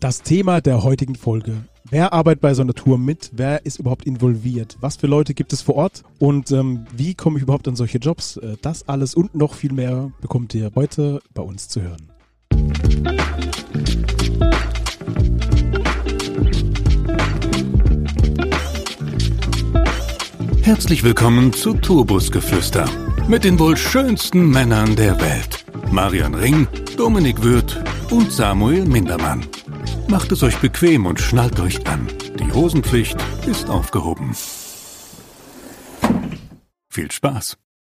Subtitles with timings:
[0.00, 1.64] Das Thema der heutigen Folge.
[1.90, 3.30] Wer arbeitet bei so einer Tour mit?
[3.34, 4.76] Wer ist überhaupt involviert?
[4.80, 6.04] Was für Leute gibt es vor Ort?
[6.20, 8.36] Und ähm, wie komme ich überhaupt an solche Jobs?
[8.36, 12.12] Äh, Das alles und noch viel mehr bekommt ihr heute bei uns zu hören.
[20.62, 22.88] Herzlich willkommen zu Tourbusgeflüster
[23.26, 25.64] mit den wohl schönsten Männern der Welt.
[25.90, 29.44] Marian Ring, Dominik Würth und Samuel Mindermann.
[30.08, 32.08] Macht es euch bequem und schnallt euch an.
[32.38, 33.16] Die Hosenpflicht
[33.46, 34.34] ist aufgehoben.
[36.88, 37.56] Viel Spaß.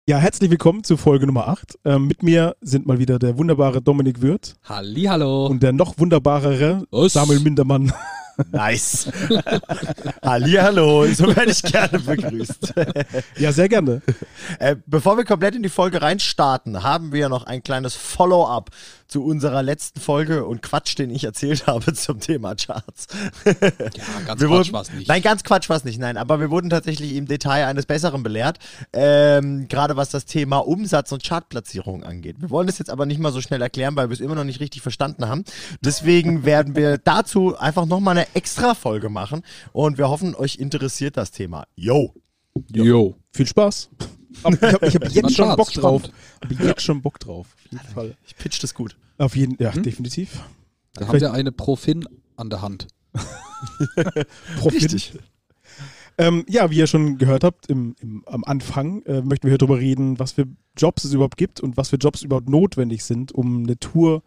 [0.07, 1.77] Ja, herzlich willkommen zu Folge Nummer 8.
[1.85, 5.45] Ähm, mit mir sind mal wieder der wunderbare Dominik Wirth Hallihallo.
[5.45, 7.13] und der noch wunderbarere Was?
[7.13, 7.93] Samuel Mindermann.
[8.53, 9.11] Nice.
[10.23, 12.73] Hallihallo, so werde ich gerne begrüßt.
[13.37, 14.01] ja, sehr gerne.
[14.59, 18.69] äh, bevor wir komplett in die Folge reinstarten, haben wir noch ein kleines Follow-up
[19.09, 23.07] zu unserer letzten Folge und Quatsch, den ich erzählt habe zum Thema Charts.
[23.43, 25.07] Ja, ganz Wir Quatsch wurden- war's nicht.
[25.07, 26.15] Nein, ganz Quatsch war es nicht, nein.
[26.15, 28.59] Aber wir wurden tatsächlich im Detail eines Besseren belehrt.
[28.93, 32.39] Ähm, Gerade was das Thema Umsatz und Chartplatzierung angeht.
[32.39, 34.43] Wir wollen das jetzt aber nicht mal so schnell erklären, weil wir es immer noch
[34.43, 35.43] nicht richtig verstanden haben.
[35.81, 39.41] Deswegen werden wir dazu einfach nochmal eine extra Folge machen.
[39.73, 41.65] Und wir hoffen, euch interessiert das Thema.
[41.75, 42.13] Yo!
[42.71, 43.15] Jo.
[43.31, 43.89] Viel Spaß.
[44.31, 46.03] Ich habe hab jetzt schon Bock drauf.
[46.41, 47.47] Hab jetzt schon Bock drauf.
[47.55, 48.17] Auf jeden Fall.
[48.25, 48.95] Ich pitch das gut.
[49.17, 49.83] Auf jeden, ja, Hm?
[49.83, 50.41] definitiv.
[50.93, 52.87] Da haben wir eine Profin an der Hand.
[54.59, 55.19] Profit.
[56.17, 59.57] Ähm, ja, wie ihr schon gehört habt, im, im, am Anfang äh, möchten wir hier
[59.57, 63.31] drüber reden, was für Jobs es überhaupt gibt und was für Jobs überhaupt notwendig sind,
[63.31, 64.21] um eine Tour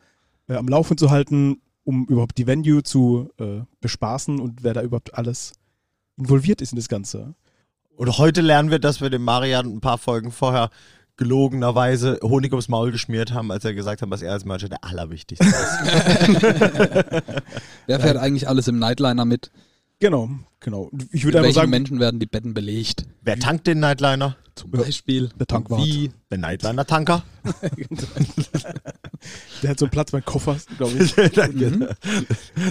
[0.48, 4.82] äh, am Laufen zu halten, um überhaupt die Venue zu äh, bespaßen und wer da
[4.82, 5.52] überhaupt alles
[6.16, 7.34] involviert ist in das Ganze.
[7.96, 10.70] Und heute lernen wir, dass wir dem Marian ein paar Folgen vorher
[11.16, 14.82] gelogenerweise Honig ums Maul geschmiert haben, als er gesagt hat, was er als Merchant der
[14.84, 16.42] Allerwichtigste ist.
[17.86, 19.50] Wer fährt eigentlich alles im Nightliner mit?
[20.02, 20.90] Genau, genau.
[21.12, 23.04] Ich würde einfach sagen, Menschen werden die Betten belegt?
[23.20, 24.36] Wer tankt den Nightliner?
[24.56, 25.30] Zum Beispiel.
[25.38, 25.80] der Tankwart.
[25.86, 26.10] Wie?
[26.28, 27.22] Der Nightliner-Tanker.
[29.62, 31.16] der hat so einen Platz beim Koffer, glaube ich.
[31.52, 31.86] Mhm.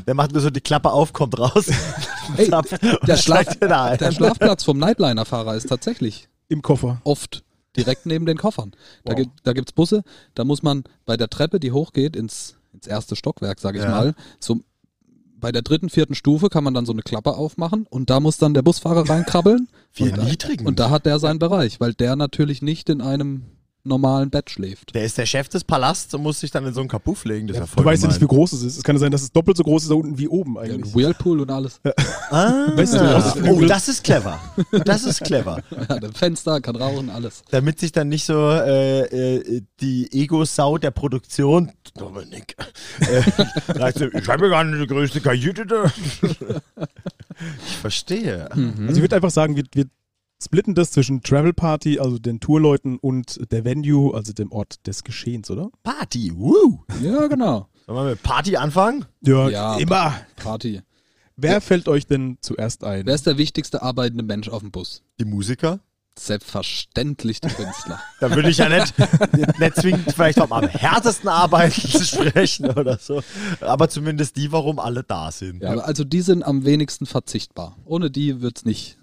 [0.06, 1.68] Der macht nur so die Klappe auf, kommt raus.
[2.38, 2.50] Ey,
[3.08, 7.00] der, Schlaf, der Schlafplatz vom Nightliner-Fahrer ist tatsächlich Im Koffer.
[7.06, 7.44] oft
[7.78, 8.72] direkt neben den Koffern.
[9.06, 9.18] Da, Wow.
[9.20, 10.04] gibt, da gibt's Busse,
[10.36, 13.90] da muss man bei der Treppe, die hochgeht ins, ins erste Stockwerk, sage ich Ja.
[13.92, 14.60] mal, so
[15.42, 18.38] bei der dritten, vierten Stufe kann man dann so eine Klappe aufmachen und da muss
[18.38, 19.68] dann der Busfahrer reinkrabbeln.
[19.94, 20.68] Wir und, da, niedrigen.
[20.68, 23.44] und da hat der seinen Bereich, weil der natürlich nicht in einem
[23.84, 24.94] normalen Bett schläft.
[24.96, 27.48] der ist der Chef des Palasts und muss sich dann in so einen Kapuff legen.
[27.48, 28.78] Das ist ja Du weißt ja nicht, wie groß es ist.
[28.78, 30.62] Es kann ja sein, dass es doppelt so groß ist da unten wie oben Ja,
[30.62, 30.94] eigentlich.
[30.94, 31.80] Whirlpool und alles.
[32.34, 34.40] Ah, Weißt du, das ist oh, das ist clever.
[34.86, 35.62] Das ist clever.
[35.90, 37.44] Ja, Fenster kann rauchen, alles.
[37.52, 39.02] Damit sich dann nicht so äh,
[39.36, 42.56] äh, die Ego-Sau der Produktion, Dominik,
[43.02, 45.92] äh, ich habe ja gar nicht die größte Kajüte da.
[47.68, 48.50] Ich verstehe.
[48.52, 49.86] Also ich würde einfach sagen, wir, wir
[50.42, 55.04] splitten das zwischen Travel Party, also den Tourleuten und der Venue, also dem Ort des
[55.04, 55.70] Geschehens, oder?
[55.84, 56.80] Party, woo.
[57.02, 57.68] Ja, genau.
[57.86, 59.06] Sollen wir mit Party anfangen?
[59.22, 59.78] Ja, Ja.
[59.78, 60.14] immer.
[60.38, 60.82] Party.
[61.38, 63.06] Wer fällt euch denn zuerst ein?
[63.06, 65.02] Wer ist der wichtigste arbeitende Mensch auf dem Bus?
[65.20, 65.80] Die Musiker?
[66.20, 68.00] Selbstverständlich der Künstler.
[68.20, 68.94] Da würde ich ja nicht,
[69.60, 73.22] nicht zwingend vielleicht auch am härtesten arbeiten zu sprechen oder so.
[73.62, 75.64] Aber zumindest die, warum alle da sind.
[75.64, 77.78] Ja, also die sind am wenigsten verzichtbar.
[77.86, 79.01] Ohne die wird's nicht, wird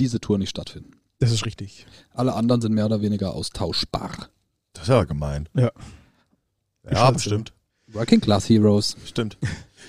[0.00, 0.92] diese Tour nicht stattfinden.
[1.18, 1.86] Das ist richtig.
[2.12, 4.30] Alle anderen sind mehr oder weniger austauschbar.
[4.72, 5.48] Das ist ja gemein.
[5.54, 5.70] Ja.
[6.90, 7.52] Ja, bestimmt.
[7.88, 8.96] Working Class Heroes.
[9.04, 9.36] Stimmt.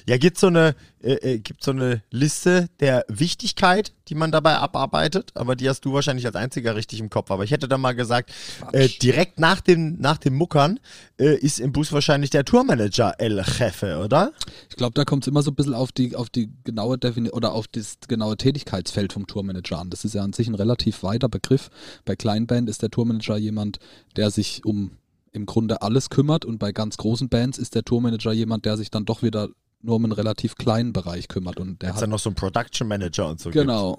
[0.08, 4.58] Ja, gibt so eine äh, äh, gibt so eine Liste der Wichtigkeit, die man dabei
[4.58, 7.32] abarbeitet, aber die hast du wahrscheinlich als einziger richtig im Kopf.
[7.32, 8.32] Aber ich hätte da mal gesagt,
[8.72, 10.80] äh, direkt nach dem nach dem Muckern
[11.20, 14.32] äh, ist im Bus wahrscheinlich der Tourmanager El Jefe, oder?
[14.70, 17.32] Ich glaube, da kommt es immer so ein bisschen auf die, auf die genaue Defini
[17.32, 19.90] oder auf das genaue Tätigkeitsfeld vom Tourmanager an.
[19.90, 21.72] Das ist ja an sich ein relativ weiter Begriff.
[22.06, 23.80] Bei Kleinband ist der Tourmanager jemand,
[24.18, 24.92] der sich um
[25.32, 28.92] im Grunde alles kümmert und bei ganz großen Bands ist der Tourmanager jemand, der sich
[28.92, 29.50] dann doch wieder
[29.84, 32.88] nur um einen relativ kleinen Bereich kümmert und der hat dann noch so ein Production
[32.88, 33.50] Manager und so.
[33.52, 33.98] Genau.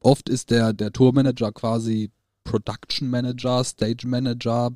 [0.00, 2.10] Oft ist der, der Tourmanager quasi
[2.44, 4.70] Production Manager, Stage Manager,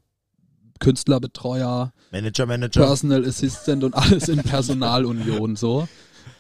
[0.81, 2.13] Künstlerbetreuer, Gibt.
[2.13, 2.81] Manager, Manager.
[2.85, 5.89] Personal Assistant und alles in Personalunion so.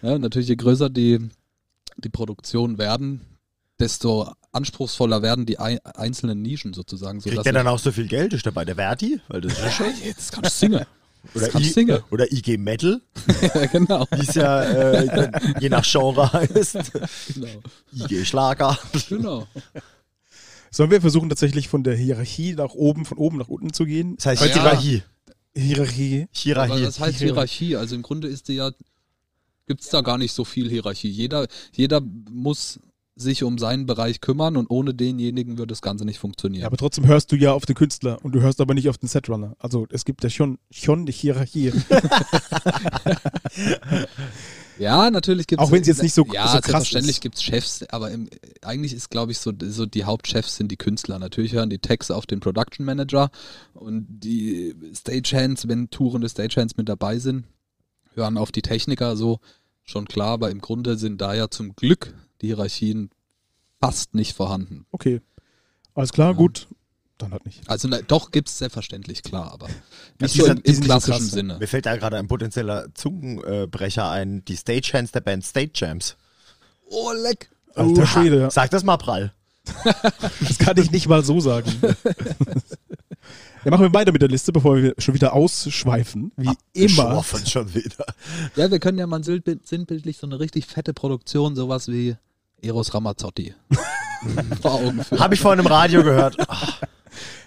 [0.02, 1.18] Ja, natürlich, je größer die,
[1.96, 3.20] die Produktionen werden,
[3.78, 7.20] desto anspruchsvoller werden die ei- einzelnen Nischen sozusagen.
[7.20, 8.32] So, Kriegt dass der dann auch so viel Geld?
[8.32, 9.20] Ist der bei der Verti?
[9.28, 9.86] Weil das ist ja schon.
[10.04, 10.84] Jetzt kannst du singen.
[11.34, 13.00] Oder, I, oder IG Metal,
[13.54, 14.06] ja, genau.
[14.10, 15.30] wie es ja äh,
[15.60, 16.78] je nach Genre heißt.
[17.34, 17.48] genau.
[17.92, 18.78] IG Schlager.
[19.08, 19.46] genau.
[20.70, 24.16] Sollen wir versuchen, tatsächlich von der Hierarchie nach oben, von oben nach unten zu gehen?
[24.16, 24.52] Das heißt Ja.
[24.54, 25.02] Hierarchie.
[25.54, 26.22] Hierarchie.
[26.22, 26.82] Aber Hierarchie.
[26.82, 27.76] das heißt Hierarchie.
[27.76, 28.72] Also im Grunde ist die ja
[29.66, 31.08] gibt es da gar nicht so viel Hierarchie.
[31.08, 32.80] Jeder, jeder muss
[33.14, 36.62] sich um seinen Bereich kümmern und ohne denjenigen würde das Ganze nicht funktionieren.
[36.62, 38.96] Ja, aber trotzdem hörst du ja auf den Künstler und du hörst aber nicht auf
[38.98, 39.54] den Setrunner.
[39.58, 41.72] Also es gibt ja schon, schon die Hierarchie.
[44.78, 45.68] Ja, natürlich gibt es.
[45.68, 48.28] Auch wenn es jetzt nicht so- ja, so krass selbstverständlich gibt es Chefs, aber im,
[48.62, 51.18] eigentlich ist, glaube ich, so, so die Hauptchefs sind die Künstler.
[51.18, 53.30] Natürlich hören die Tags auf den Production Manager
[53.74, 57.44] und die Stagehands, wenn tourende Stagehands mit dabei sind,
[58.14, 59.40] hören auf die Techniker, so
[59.84, 63.10] schon klar, aber im Grunde sind da ja zum Glück die Hierarchien
[63.80, 64.86] fast nicht vorhanden.
[64.90, 65.20] Okay.
[65.94, 66.36] Alles klar, Ja.
[66.36, 66.68] gut.
[67.18, 67.68] Dann halt nicht.
[67.68, 69.68] Also na, doch gibt es selbstverständlich, klar, aber
[70.20, 71.34] nicht so im, im so klassischen krass, ja.
[71.34, 71.58] Sinne.
[71.58, 74.44] Mir fällt da gerade ein potenzieller Zungenbrecher ein.
[74.46, 76.16] Die Stagehands der Band Stage Jams.
[76.86, 77.50] Oh, leck!
[77.74, 78.50] Alter Schwede, ja.
[78.50, 79.32] Sag das mal prall.
[80.40, 81.70] Das kann ich nicht mal so sagen.
[83.64, 86.32] ja, machen wir weiter mit der Liste, bevor wir schon wieder ausschweifen.
[86.36, 87.22] Wie immer.
[87.46, 88.04] Schon wieder.
[88.56, 92.16] Ja, wir können ja mal sinnbild- sinnbildlich so eine richtig fette Produktion, sowas wie
[92.62, 93.54] Eros Ramazzotti
[94.62, 95.20] vor Augen führen.
[95.20, 96.36] Habe ich vorhin im Radio gehört.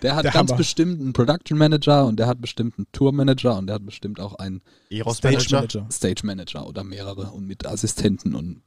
[0.04, 0.58] Der hat Der ganz Hammer.
[0.58, 4.20] bestimmt einen Production Manager und der hat bestimmt einen Tour Manager und der hat bestimmt
[4.20, 5.56] auch einen Eros Stage Manager.
[5.58, 5.88] Manager.
[5.92, 8.62] Stage Manager oder mehrere und mit Assistenten und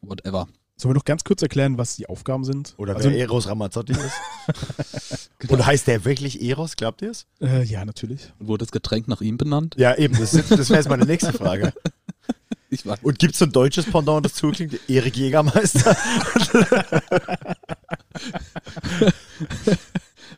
[0.00, 0.48] whatever.
[0.76, 2.72] Sollen wir noch ganz kurz erklären, was die Aufgaben sind?
[2.78, 5.28] Oder also, wer Eros Ramazzotti ist.
[5.48, 7.26] Und heißt der wirklich Eros, glaubt ihr es?
[7.40, 8.32] äh, Ja, natürlich.
[8.38, 9.74] Und wurde das Getränk nach ihm benannt?
[9.76, 10.16] Ja, eben.
[10.18, 11.72] Das, das wäre jetzt meine nächste Frage.
[12.70, 12.98] Ich weiß.
[13.02, 14.78] Und gibt es so ein deutsches Pendant, das zuklingt?
[14.88, 15.96] Erik Jägermeister?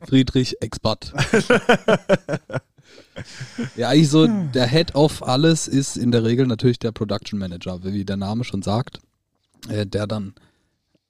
[0.06, 1.12] Friedrich Expert.
[3.76, 7.82] ja, eigentlich so, der Head of alles ist in der Regel natürlich der Production Manager,
[7.82, 9.00] wie der Name schon sagt,
[9.68, 10.34] äh, der dann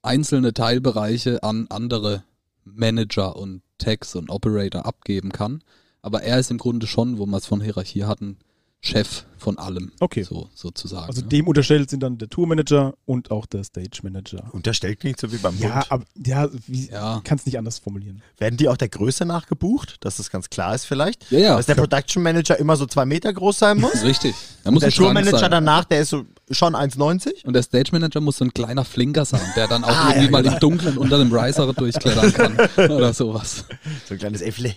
[0.03, 2.25] einzelne Teilbereiche an andere
[2.65, 5.63] Manager und Techs und Operator abgeben kann.
[6.03, 8.39] Aber er ist im Grunde schon, wo wir es von Hierarchie hatten,
[8.83, 9.93] Chef von allem.
[10.01, 10.23] Okay.
[10.23, 11.07] So, sozusagen.
[11.07, 11.27] Also ja.
[11.27, 14.49] dem unterstellt sind dann der Tourmanager und auch der Stage Manager.
[14.53, 15.93] Unterstellt klingt so wie beim Ja, Bund.
[15.93, 17.21] aber ja, wie, Ja.
[17.25, 18.23] kannst nicht anders formulieren.
[18.39, 21.31] Werden die auch der Größe nachgebucht, dass das ganz klar ist vielleicht?
[21.31, 21.57] Ja, ja.
[21.57, 24.03] Dass der Production Manager immer so zwei Meter groß sein muss?
[24.03, 24.35] Richtig.
[24.65, 27.45] Er muss der Tourmanager danach, der ist so schon 1,90?
[27.47, 30.25] Und der Stage Manager muss so ein kleiner Flinker sein, der dann auch Ah, irgendwie
[30.27, 30.55] ja, mal genau.
[30.55, 32.59] im Dunkeln unter dem Riser durchklettern kann
[32.91, 33.65] oder sowas.
[34.09, 34.75] So ein kleines Äffle.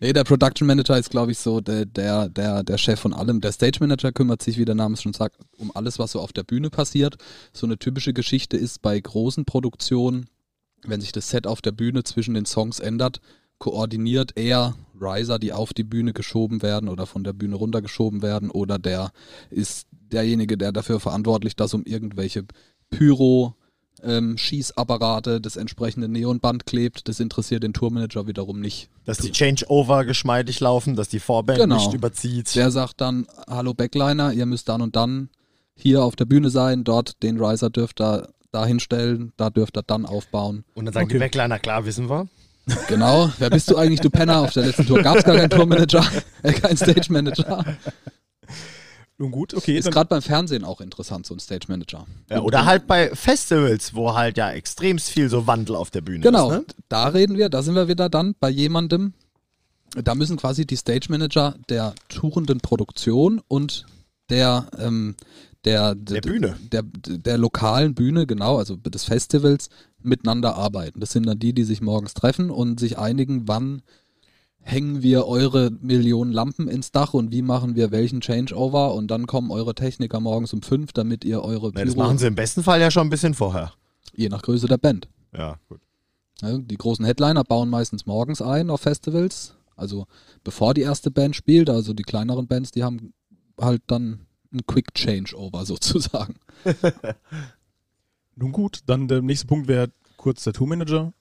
[0.00, 3.40] Nee, der Production Manager ist, glaube ich, so der, der, der, der Chef von allem.
[3.40, 6.20] Der Stage Manager kümmert sich, wie der Name es schon sagt, um alles, was so
[6.20, 7.16] auf der Bühne passiert.
[7.52, 10.26] So eine typische Geschichte ist bei großen Produktionen,
[10.84, 13.20] wenn sich das Set auf der Bühne zwischen den Songs ändert,
[13.58, 18.50] koordiniert er Riser, die auf die Bühne geschoben werden oder von der Bühne runtergeschoben werden,
[18.50, 19.10] oder der
[19.50, 22.44] ist derjenige, der dafür verantwortlich, dass um irgendwelche
[22.90, 23.54] Pyro
[24.04, 27.08] ähm, Schießapparate das entsprechende Neonband klebt.
[27.08, 28.88] Das interessiert den Tourmanager wiederum nicht.
[29.04, 31.76] Dass die Changeover geschmeidig laufen, dass die Vorband Genau.
[31.76, 32.54] nicht überzieht.
[32.54, 35.28] Der sagt dann, hallo Backliner, ihr müsst dann und dann
[35.74, 39.82] hier auf der Bühne sein, dort den Riser dürft ihr da hinstellen, da dürft ihr
[39.82, 40.64] dann aufbauen.
[40.74, 41.24] Und dann sagen die Okay.
[41.26, 42.26] Backliner, klar, wissen wir.
[42.88, 43.30] Genau.
[43.38, 44.40] Wer bist du eigentlich, du Penner?
[44.40, 46.04] Auf der letzten Tour gab es gar keinen Tourmanager,
[46.42, 47.64] äh, keinen Stage Manager.
[49.20, 49.76] Nun gut, okay.
[49.76, 52.06] Ist gerade beim Fernsehen auch interessant, so ein Stage Manager.
[52.30, 56.20] Ja, oder halt bei Festivals, wo halt ja extremst viel so Wandel auf der Bühne
[56.20, 56.56] Genau, ist.
[56.58, 56.64] Ne?
[56.88, 59.12] da reden wir, da sind wir wieder dann bei jemandem,
[60.04, 63.86] da müssen quasi die Stage Manager der tourenden Produktion und
[64.30, 65.16] der, ähm,
[65.64, 66.56] der, Der Bühne.
[66.70, 69.68] Der, der lokalen Bühne, genau, also des Festivals,
[70.00, 71.00] miteinander arbeiten.
[71.00, 73.82] Das sind dann die, die sich morgens treffen und sich einigen, wann
[74.70, 79.26] hängen wir eure Millionen Lampen ins Dach und wie machen wir welchen Changeover und dann
[79.26, 82.34] kommen eure Techniker morgens um fünf, damit ihr eure Ja, das Pyro- machen sie im
[82.34, 83.72] besten Fall ja schon ein bisschen vorher.
[84.14, 85.08] je nach Größe der Band.
[85.36, 85.80] Ja, gut.
[86.42, 90.06] Ja, die großen Headliner bauen meistens morgens ein auf Festivals, also
[90.44, 91.70] bevor die erste Band spielt.
[91.70, 93.12] Also die kleineren Bands, die haben
[93.60, 96.34] halt dann ein Quick Changeover sozusagen.
[98.36, 101.12] nun gut, dann der nächste Punkt wäre kurz der Tourmanager.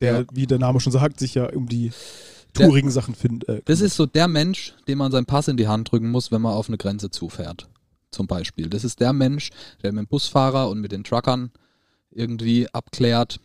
[0.00, 0.24] Der, Ja.
[0.32, 1.92] wie der Name schon sagt, sich ja um die
[2.52, 3.48] Tourigen Sachen findet.
[3.48, 6.30] Äh, Das ist so der Mensch, dem man seinen Pass in die Hand drücken muss,
[6.32, 7.68] wenn man auf eine Grenze zufährt.
[8.10, 8.68] Zum Beispiel.
[8.68, 9.50] Das ist der Mensch,
[9.82, 11.52] der mit dem Busfahrer und mit den Truckern
[12.10, 13.40] irgendwie abklärt.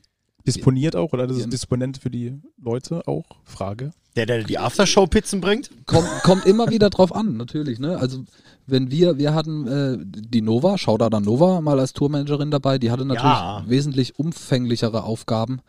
[0.48, 3.26] disponiert auch, oder das ist Disponent für die Leute auch?
[3.44, 3.92] Frage.
[4.16, 5.70] Der, der die Aftershow-Pizzen bringt?
[5.86, 7.80] Kommt, kommt immer wieder drauf an, natürlich.
[7.80, 7.98] Ne?
[7.98, 8.24] Also
[8.66, 12.92] wenn wir, wir hatten äh, die Nova, Shoutout an Nova, mal als Tourmanagerin dabei, die
[12.92, 13.64] hatte natürlich Ja.
[13.68, 15.60] wesentlich umfänglichere Aufgaben,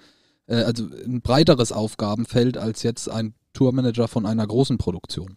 [0.47, 5.37] äh, also ein breiteres Aufgabenfeld als jetzt ein Tourmanager von einer großen Produktion.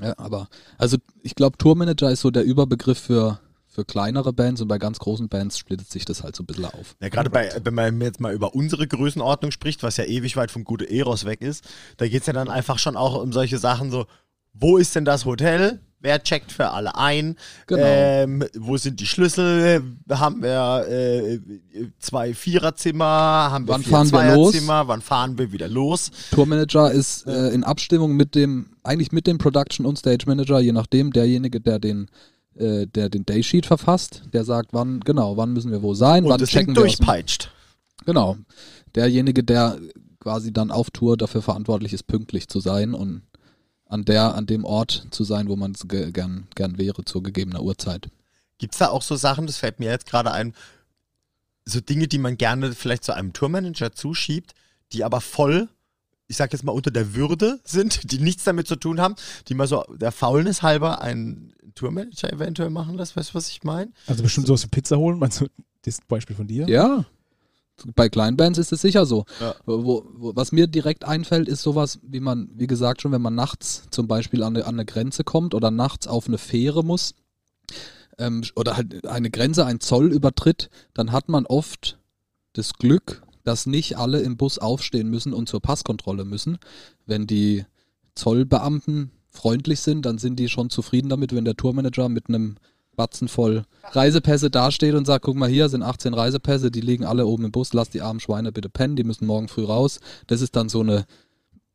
[0.00, 0.48] Ja, aber
[0.78, 4.98] also ich glaube, Tourmanager ist so der Überbegriff für, für kleinere Bands und bei ganz
[4.98, 6.96] großen Bands splittet sich das halt so ein bisschen auf.
[7.00, 10.50] Ja, gerade bei, wenn man jetzt mal über unsere Größenordnung spricht, was ja ewig weit
[10.50, 11.64] vom gute Eros weg ist,
[11.98, 14.06] da geht es ja dann einfach schon auch um solche Sachen so,
[14.54, 15.80] wo ist denn das Hotel?
[16.04, 17.36] Wer checkt für alle ein?
[17.68, 17.82] Genau.
[17.84, 19.82] Ähm, wo sind die Schlüssel?
[20.10, 21.38] Haben wir äh,
[22.00, 23.04] zwei Viererzimmer?
[23.04, 24.50] Haben wir Wann vier fahren wir los?
[24.50, 24.88] Zweierzimmer?
[24.88, 26.10] Wann fahren wir wieder los?
[26.32, 30.72] Tourmanager ist äh, in Abstimmung mit dem, eigentlich mit dem Production und Stage Manager, je
[30.72, 32.08] nachdem, derjenige, der den
[32.56, 36.30] äh, der den Daysheet verfasst, der sagt, wann, genau, wann müssen wir wo sein, Und
[36.30, 37.50] wann das checken wir dem- durchpeitscht.
[38.04, 38.36] Genau.
[38.96, 39.78] Derjenige, der
[40.20, 43.22] quasi dann auf Tour dafür verantwortlich ist, pünktlich zu sein und
[43.92, 47.22] an der, an dem Ort zu sein, wo man es ge gern, gern wäre zur
[47.22, 48.08] gegebener Uhrzeit.
[48.56, 50.54] Gibt's da auch so Sachen, das fällt mir jetzt gerade ein,
[51.66, 54.54] so Dinge, die man gerne vielleicht zu einem Tourmanager zuschiebt,
[54.92, 55.68] die aber voll,
[56.26, 59.14] ich sag jetzt mal unter der Würde sind, die nichts damit zu tun haben,
[59.48, 63.62] die man so der Faulnis halber einen Tourmanager eventuell machen lässt, weißt du, was ich
[63.62, 63.92] meine?
[64.06, 65.48] Also bestimmt sowas wie Pizza holen, meinst du
[65.82, 66.66] das Beispiel von dir?
[66.66, 67.04] Ja.
[67.94, 69.24] Bei Kleinbands ist es sicher so.
[69.40, 69.54] Ja.
[69.66, 73.34] Wo, wo, was mir direkt einfällt, ist sowas, wie man, wie gesagt, schon, wenn man
[73.34, 77.14] nachts zum Beispiel an eine, an eine Grenze kommt oder nachts auf eine Fähre muss
[78.18, 81.98] ähm, oder halt eine Grenze, ein Zoll übertritt, dann hat man oft
[82.52, 86.58] das Glück, dass nicht alle im Bus aufstehen müssen und zur Passkontrolle müssen.
[87.06, 87.64] Wenn die
[88.14, 92.56] Zollbeamten freundlich sind, dann sind die schon zufrieden damit, wenn der Tourmanager mit einem
[92.96, 97.26] Batzen voll Reisepässe dasteht und sagt, guck mal hier sind 18 Reisepässe, die liegen alle
[97.26, 100.00] oben im Bus, lass die armen Schweine bitte pennen, die müssen morgen früh raus.
[100.26, 101.06] Das ist dann so eine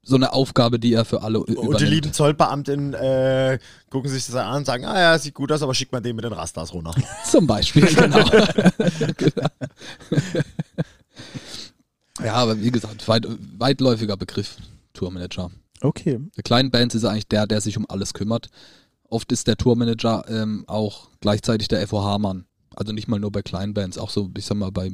[0.08, 3.60] so eine Aufgabe, die er für alle Und die lieben Zollbeamten äh,
[3.90, 6.16] gucken sich das an und sagen, ah ja, sieht gut aus, aber schick mal den
[6.16, 6.96] mit den Rastas runter.
[7.30, 8.24] Zum Beispiel, genau.
[9.18, 9.50] Genau.
[12.24, 14.56] ja, aber wie gesagt, weit, weitläufiger Begriff,
[14.94, 15.52] Tourmanager.
[15.82, 16.20] Okay.
[16.38, 18.50] Der kleinen Bands ist er eigentlich der, der sich um alles kümmert.
[19.10, 22.46] Oft ist der Tourmanager ähm, auch gleichzeitig der FOH-Mann.
[22.76, 24.92] Also nicht mal nur bei kleinen Bands, auch so, ich sag mal, bei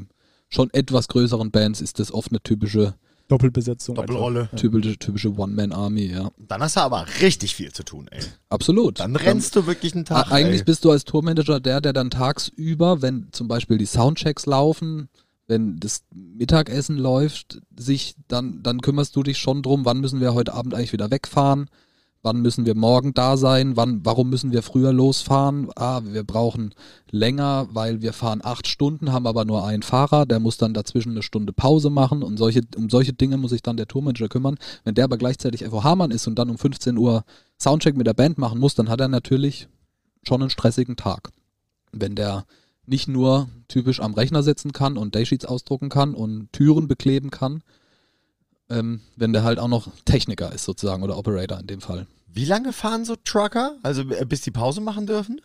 [0.50, 2.94] schon etwas größeren Bands ist das oft eine typische,
[3.28, 3.96] Doppelbesetzung.
[3.96, 4.50] Doppelrolle.
[4.56, 6.30] typische, typische One-Man-Army, ja.
[6.38, 8.22] Dann hast du aber richtig viel zu tun, ey.
[8.50, 9.00] Absolut.
[9.00, 10.28] Dann rennst du wirklich einen Tag.
[10.28, 10.66] A- Eigentlich ey.
[10.66, 15.10] bist du als Tourmanager der, der dann tagsüber, wenn zum Beispiel die Soundchecks laufen,
[15.48, 20.34] wenn das Mittagessen läuft, sich dann, dann kümmerst du dich schon drum, wann müssen wir
[20.34, 21.70] heute Abend eigentlich wieder wegfahren,
[22.24, 25.70] wann müssen wir morgen da sein, wann, warum müssen wir früher losfahren?
[25.76, 26.74] Ah, wir brauchen
[27.12, 31.12] länger, weil wir fahren acht Stunden, haben aber nur einen Fahrer, der muss dann dazwischen
[31.12, 34.58] eine Stunde Pause machen und solche, um solche Dinge muss sich dann der Tourmanager kümmern.
[34.86, 37.26] Wenn der aber gleichzeitig FOH-Mann ist und dann um 15 Uhr
[37.62, 39.68] Soundcheck mit der Band machen muss, dann hat er natürlich
[40.24, 41.32] schon einen stressigen Tag.
[41.92, 42.46] Wenn der
[42.86, 47.64] nicht nur typisch am Rechner sitzen kann und Daysheets ausdrucken kann und Türen bekleben kann,
[48.74, 52.08] ähm, wenn der halt auch noch Techniker ist sozusagen oder Operator in dem Fall.
[52.28, 53.78] Wie lange fahren so Trucker?
[53.84, 55.40] Also äh, bis die Pause machen dürfen?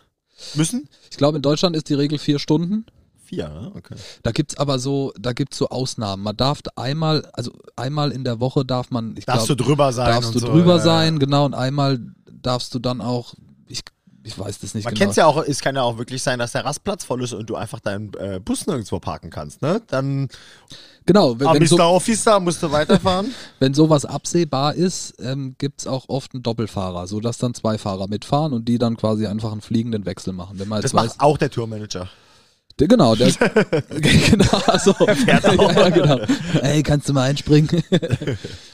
[0.54, 0.88] Müssen?
[1.10, 2.86] Ich glaube, in Deutschland ist die Regel vier Stunden.
[3.24, 3.96] Vier, okay.
[4.22, 6.22] Da gibt's aber so, da gibt's so Ausnahmen.
[6.22, 10.06] Man darf einmal, also einmal in der Woche darf man, Darfst glaube, du drüber sein?
[10.06, 12.00] darfst du so, drüber ja, sein, genau, und einmal
[12.40, 13.34] darfst du dann auch,
[14.28, 15.04] ich, weiß das nicht Man genau.
[15.04, 17.48] kennt's ja auch, es kann ja auch wirklich sein, dass der Rastplatz voll ist und
[17.50, 19.82] du einfach deinen äh, Bus nirgendwo parken kannst, ne?
[19.88, 20.28] Dann,
[21.06, 21.68] Genau, wenn, ah, wenn, Mr.
[21.68, 23.34] so, Officer, musst du weiterfahren.
[23.60, 28.52] wenn sowas absehbar ist, ähm, gibt's auch oft einen Doppelfahrer, sodass dann zwei Fahrer mitfahren
[28.52, 30.58] und die dann quasi einfach einen fliegenden Wechsel machen.
[30.58, 32.10] Das weiß, macht auch der Tourmanager.
[32.78, 33.28] Der, genau, der,
[34.00, 34.94] genau, also,
[35.26, 36.20] ja, genau.
[36.62, 37.68] Ey, kannst du mal einspringen?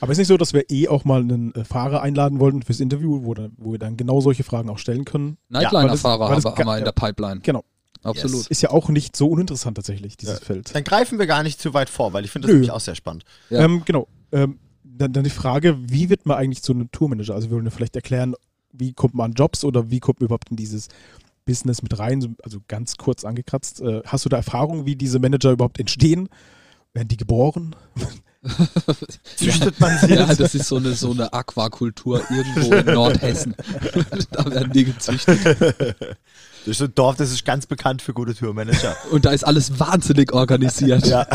[0.00, 2.80] Aber ist nicht so, dass wir eh auch mal einen äh, Fahrer einladen wollten fürs
[2.80, 5.38] Interview, wo, dann, wo wir dann genau solche Fragen auch stellen können?
[5.48, 7.40] Nightliner-Fahrer weil haben, wir- in der Pipeline.
[7.42, 7.64] Genau.
[8.02, 8.46] Absolut.
[8.48, 10.44] Ist ja auch nicht so uninteressant tatsächlich, dieses Ja.
[10.44, 10.74] Feld.
[10.74, 12.56] Dann greifen wir gar nicht zu weit vor, weil ich finde das Nö.
[12.56, 13.24] nämlich auch sehr spannend.
[13.48, 13.60] Ja.
[13.60, 14.08] Ähm, genau.
[14.30, 17.34] Ähm, dann, dann die Frage, wie wird man eigentlich zu einem Tourmanager?
[17.34, 18.34] Also wir wollen ja vielleicht erklären,
[18.72, 20.88] wie kommt man an Jobs oder wie kommt man überhaupt in dieses
[21.44, 22.20] Business mit rein?
[22.20, 23.80] So- Also ganz kurz angekratzt.
[23.80, 26.28] Äh, hast du da Erfahrung, wie diese Manager überhaupt entstehen?
[26.92, 27.74] Werden die geboren?
[29.36, 33.54] Züchtet man sie Ja, das ist so eine, so eine Aquakultur irgendwo in Nordhessen.
[34.32, 35.38] da werden die gezüchtet.
[35.46, 38.96] Das ist so ein Dorf, das ist ganz bekannt für gute Tourmanager.
[39.10, 41.06] Und da ist alles wahnsinnig organisiert.
[41.06, 41.26] ja.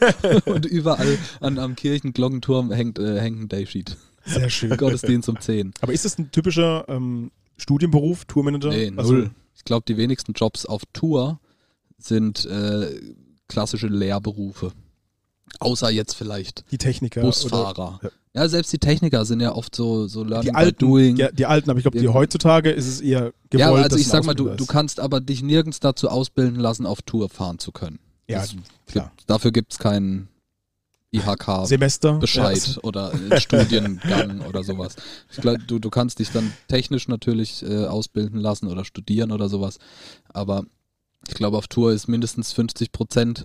[0.44, 3.96] Und überall an, am Kirchenglockenturm hängt, äh, hängt ein Daysheet.
[4.26, 4.76] Sehr schön.
[4.76, 5.72] Gottesdienst um 10.
[5.80, 8.68] Aber ist das ein typischer ähm, Studienberuf, Tourmanager?
[8.70, 9.30] Nee, Also, null.
[9.58, 11.40] Ich glaube, die wenigsten Jobs auf Tour
[11.98, 12.98] sind äh,
[13.48, 14.72] klassische Lehrberufe.
[15.60, 17.22] Außer jetzt vielleicht die Techniker.
[17.22, 18.00] Busfahrer.
[18.02, 18.10] Ja.
[18.34, 18.48] Ja.
[18.48, 21.16] selbst die Techniker sind ja oft so, so Oder Learning die by alten, Doing.
[21.16, 23.60] ja, die alten, aber ich glaube, die heutzutage ist es eher gewollt.
[23.60, 27.02] ja, also ich sag mal, du, du kannst aber dich nirgends dazu ausbilden lassen, auf
[27.02, 27.98] Tour fahren zu können.
[28.28, 28.54] Ja, Das
[28.86, 29.12] klar.
[29.26, 30.28] Dafür gibt es keinen
[31.10, 31.66] IHK.
[31.66, 32.14] Semester.
[32.18, 34.96] Bescheid Ja, oder Studiengang oder sowas.
[35.30, 39.48] Ich glaube, du, du kannst dich dann technisch natürlich äh, ausbilden lassen oder studieren oder
[39.48, 39.78] sowas,
[40.28, 40.64] aber
[41.26, 43.44] ich glaube, auf Tour ist mindestens 50 Prozent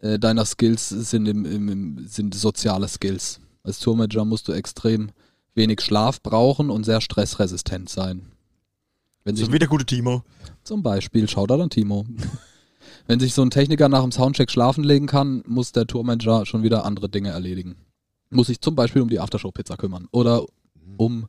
[0.00, 3.40] äh, deiner Skills sind, im, im, im, sind soziale Skills.
[3.62, 5.10] Als Tourmanager musst du extrem
[5.54, 8.26] wenig Schlaf brauchen und sehr stressresistent sein.
[9.24, 10.24] Wenn sich So wie der gute Timo.
[10.64, 12.04] zum Beispiel, schaut da dann Timo.
[13.06, 16.62] Wenn sich so ein Techniker nach dem Soundcheck schlafen legen kann, muss der Tourmanager schon
[16.62, 17.76] wieder andere Dinge erledigen.
[18.30, 20.44] Muss sich zum Beispiel um die Aftershow-Pizza kümmern oder
[20.96, 21.26] um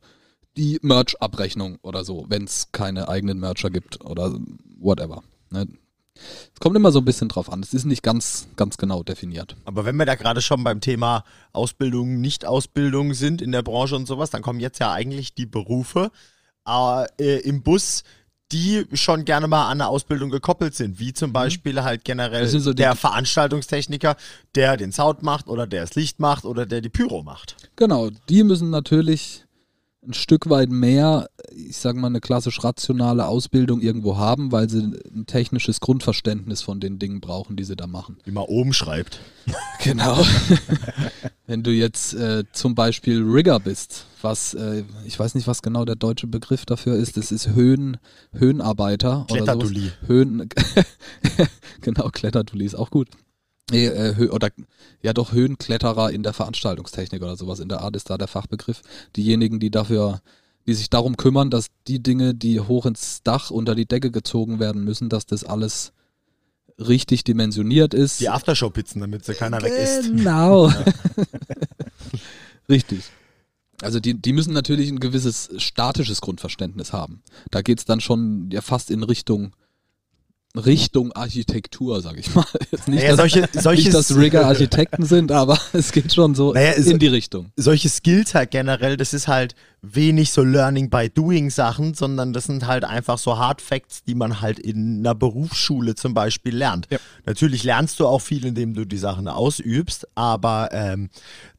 [0.56, 4.34] die Merch-Abrechnung oder so, wenn es keine eigenen Mercher gibt oder
[4.78, 5.22] whatever.
[5.50, 5.66] Ne?
[6.14, 7.60] Es kommt immer so ein bisschen drauf an.
[7.60, 9.56] Es ist nicht ganz, ganz genau definiert.
[9.64, 14.06] Aber wenn wir da gerade schon beim Thema Ausbildung, Nicht-Ausbildung sind in der Branche und
[14.06, 16.12] sowas, dann kommen jetzt ja eigentlich die Berufe
[16.66, 18.04] äh, im Bus,
[18.54, 22.60] die schon gerne mal an eine Ausbildung gekoppelt sind, wie zum Beispiel halt generell Mhm.
[22.60, 24.16] So der Veranstaltungstechniker,
[24.54, 27.56] der den Sound macht oder der das Licht macht oder der die Pyro macht.
[27.74, 29.43] Genau, die müssen natürlich
[30.06, 34.80] ein Stück weit mehr, ich sage mal, eine klassisch rationale Ausbildung irgendwo haben, weil sie
[34.80, 38.18] ein technisches Grundverständnis von den Dingen brauchen, die sie da machen.
[38.24, 39.20] Wie man oben schreibt.
[39.82, 40.24] Genau.
[41.46, 45.84] Wenn du jetzt äh, zum Beispiel Rigger bist, was, äh, ich weiß nicht, was genau
[45.84, 47.98] der deutsche Begriff dafür ist, das ist Höhen,
[48.32, 49.26] Höhenarbeiter.
[49.30, 49.44] oder sowas.
[49.44, 49.92] Kletterdulli.
[50.06, 50.48] Höhen,
[51.82, 53.08] genau, Kletterdulli ist auch gut.
[53.72, 54.50] Äh, Hö oder
[55.02, 58.82] ja doch Höhenkletterer in der Veranstaltungstechnik oder sowas in der Art ist da der Fachbegriff.
[59.16, 60.20] Diejenigen, die dafür,
[60.66, 64.58] die sich darum kümmern, dass die Dinge, die hoch ins Dach unter die Decke gezogen
[64.60, 65.92] werden müssen, dass das alles
[66.78, 68.20] richtig dimensioniert ist.
[68.20, 70.10] Die Aftershow-Pizzen, damit sie keiner weg isst.
[70.10, 70.70] Genau.
[72.68, 73.04] Richtig.
[73.82, 77.22] Also die, die müssen natürlich ein gewisses statisches Grundverständnis haben.
[77.50, 79.52] Da geht's dann schon ja fast in Richtung
[80.56, 82.44] Richtung Architektur, sag ich mal.
[82.70, 86.34] Jetzt nicht, Naja, dass, solche, solche, nicht, dass Rigger Architekten sind, aber es geht schon
[86.34, 87.50] so Naja, es- in die Richtung.
[87.56, 89.54] solche Skills halt generell, das ist halt
[89.86, 94.14] wenig so Learning by Doing Sachen, sondern das sind halt einfach so Hard Facts, die
[94.14, 96.86] man halt in einer Berufsschule zum Beispiel lernt.
[96.90, 96.96] Ja.
[97.26, 101.10] Natürlich lernst du auch viel, indem du die Sachen ausübst, aber ähm,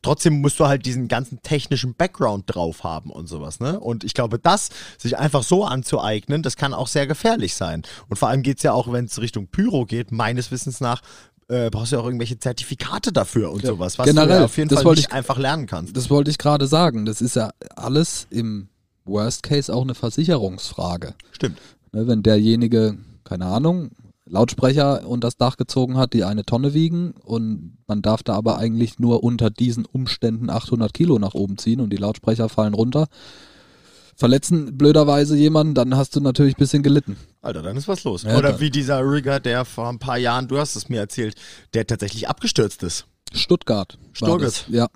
[0.01, 3.59] trotzdem musst du halt diesen ganzen technischen Background drauf haben und sowas.
[3.59, 3.79] Ne?
[3.79, 7.83] Und ich glaube, das sich einfach so anzueignen, das kann auch sehr gefährlich sein.
[8.09, 11.01] Und vor allem geht's ja auch, wenn es Richtung Pyro geht, meines Wissens nach,
[11.47, 14.45] äh, brauchst du ja auch irgendwelche Zertifikate dafür und Ja, sowas, was du generell, ja
[14.45, 15.95] auf jeden das Fall nicht ich- einfach lernen kannst.
[15.95, 17.05] Das wollte ich gerade sagen.
[17.05, 18.67] Das ist ja alles im
[19.05, 21.13] Worst Case auch eine Versicherungsfrage.
[21.31, 21.59] Stimmt.
[21.91, 23.91] Ne, wenn derjenige, keine Ahnung,
[24.27, 28.57] Lautsprecher und das Dach gezogen hat, die eine Tonne wiegen und man darf da aber
[28.57, 33.05] eigentlich nur unter diesen Umständen 800 Kilo nach oben ziehen und die Lautsprecher fallen runter,
[34.15, 37.17] verletzen blöderweise jemanden, dann hast du natürlich ein bisschen gelitten.
[37.41, 38.23] Alter, dann ist was los.
[38.23, 41.35] Ja, Oder wie dieser Rigger, der vor ein paar Jahren, du hast es mir erzählt,
[41.73, 43.05] der tatsächlich abgestürzt ist.
[43.33, 43.97] Stuttgart.
[44.13, 44.65] Stuttgart.
[44.69, 44.87] Ja.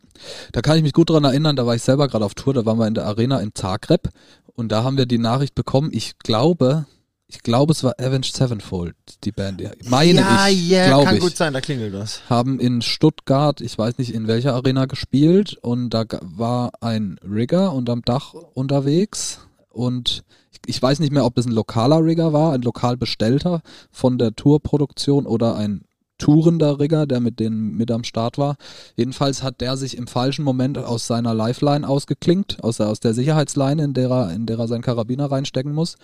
[0.51, 2.65] Da kann ich mich gut dran erinnern, da war ich selber gerade auf Tour, da
[2.65, 4.09] waren wir in der Arena in Zagreb
[4.55, 6.85] und da haben wir die Nachricht bekommen, ich glaube,
[7.29, 11.21] ich glaube es war Avenged Sevenfold, die Band, meine ja, ich, ja, glaube kann ich.
[11.21, 12.21] gut sein, da klingelt was.
[12.27, 17.73] haben in Stuttgart, ich weiß nicht in welcher Arena gespielt und da war ein Rigger
[17.73, 22.53] unterm Dach unterwegs und ich, ich weiß nicht mehr, ob das ein lokaler Rigger war,
[22.53, 23.61] ein lokal bestellter
[23.91, 25.83] von der Tourproduktion oder ein
[26.17, 28.57] tourender Rigger, der mit denen mit am Start war.
[28.95, 33.13] Jedenfalls hat der sich im falschen Moment aus seiner Lifeline ausgeklinkt, aus der, aus der
[33.13, 35.95] Sicherheitsleine, in der er, in der er seinen Karabiner reinstecken muss,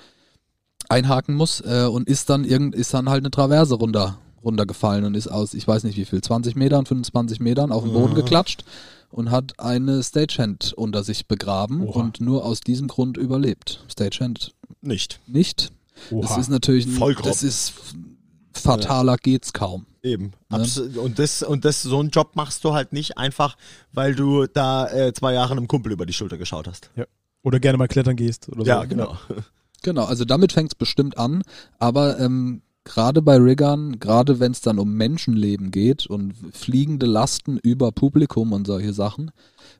[0.89, 5.15] einhaken muss äh, und ist dann irgend, ist dann halt eine Traverse runter runtergefallen und
[5.15, 8.21] ist aus, ich weiß nicht wie viel, 20 Metern, 25 Metern auf den Boden Ja.
[8.21, 8.63] geklatscht
[9.09, 11.99] und hat eine Stagehand unter sich begraben Oha.
[11.99, 13.83] und nur aus diesem Grund überlebt.
[13.87, 15.19] Stagehand Nicht.
[15.25, 15.71] nicht.
[16.11, 16.39] Das Oha.
[16.39, 17.73] ist natürlich, ein- Voll das ist
[18.53, 19.85] fataler geht's kaum.
[20.03, 20.33] Eben.
[20.51, 20.57] Ja.
[20.59, 23.57] Abs und das, und das, so einen Job machst du halt nicht einfach,
[23.93, 26.91] weil du da äh, zwei Jahre einem Kumpel über die Schulter geschaut hast.
[27.41, 28.67] Oder gerne mal klettern gehst oder so.
[28.67, 29.17] Ja, genau.
[29.83, 31.43] Genau, also damit fängt es bestimmt an,
[31.79, 37.57] aber ähm, gerade bei Riggern, gerade wenn es dann um Menschenleben geht und fliegende Lasten
[37.57, 39.31] über Publikum und solche Sachen,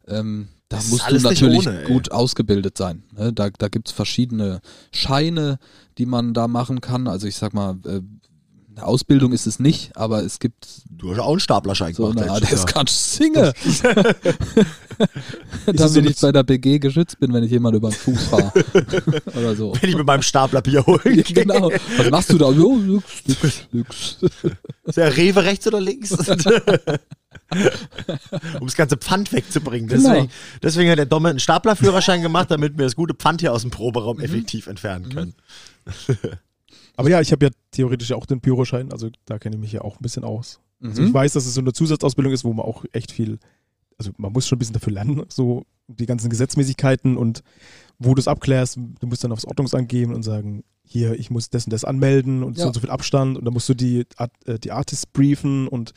[0.08, 3.04] ähm, da Das musst du natürlich ohne, gut ausgebildet sein.
[3.16, 3.32] Ne?
[3.32, 5.60] Da, da gibt es verschiedene Scheine,
[6.00, 7.08] die man da machen kann.
[7.08, 8.02] Also ich sag mal, äh,
[8.76, 12.30] eine Ausbildung ist es nicht, aber es gibt Du hast auch einen Staplerschein so gemacht.
[12.30, 13.54] Art, das kannst du singen.
[15.66, 18.52] Damit ich bei der BG geschützt bin, wenn ich jemand über den Fuß fahre.
[19.36, 19.74] Oder so.
[19.80, 21.72] Wenn ich mit meinem Stapler Bier holen Ja, genau.
[21.98, 22.50] Was machst du da?
[22.50, 24.18] Jo, nix, nix, nix.
[24.84, 26.12] Ist der Rewe rechts oder links?
[28.60, 29.88] um das ganze Pfand wegzubringen.
[29.88, 30.10] Genau.
[30.10, 30.32] Deswegen,
[30.64, 33.72] deswegen hat der Domme einen Staplerführerschein gemacht, damit wir das gute Pfand hier aus dem
[33.72, 35.34] Proberaum effektiv entfernen können.
[36.98, 39.82] Aber ja, ich habe ja theoretisch auch den Pyroschein, also da kenne ich mich ja
[39.82, 40.60] auch ein bisschen aus.
[40.82, 41.08] Also Mhm.
[41.10, 43.40] ich weiß, dass es so eine Zusatzausbildung ist, wo man auch echt viel,
[43.98, 47.44] also man muss schon ein bisschen dafür lernen, so die ganzen Gesetzmäßigkeiten und
[48.00, 51.50] wo du es abklärst, du musst dann aufs Ordnungsamt gehen und sagen, hier, ich muss
[51.50, 52.68] das und das anmelden und so Ja.
[52.68, 54.06] und so viel Abstand und dann musst du die,
[54.46, 55.94] äh, die Artists briefen und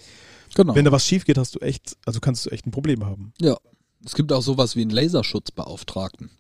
[0.55, 0.75] Genau.
[0.75, 3.33] wenn da was schief geht, hast du echt, also kannst du echt ein Problem haben.
[3.41, 3.57] Ja.
[4.05, 6.31] Es gibt auch sowas wie einen Laserschutzbeauftragten.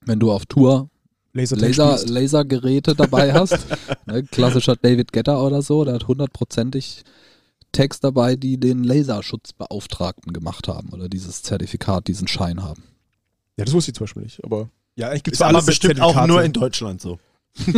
[0.00, 0.90] Wenn du auf Tour
[1.34, 3.66] Laser, Laser, Lasergeräte dabei hast.
[4.06, 7.02] ne, klassischer David Getter oder so, der hat hundertprozentig
[7.72, 12.84] Text dabei, die den Laserschutzbeauftragten gemacht haben oder dieses Zertifikat, diesen Schein haben.
[13.56, 16.00] Ja, das wusste ich zum Beispiel nicht, aber ja, eigentlich gibt es Ist aber bestimmt
[16.00, 17.18] auch nur in Deutschland so.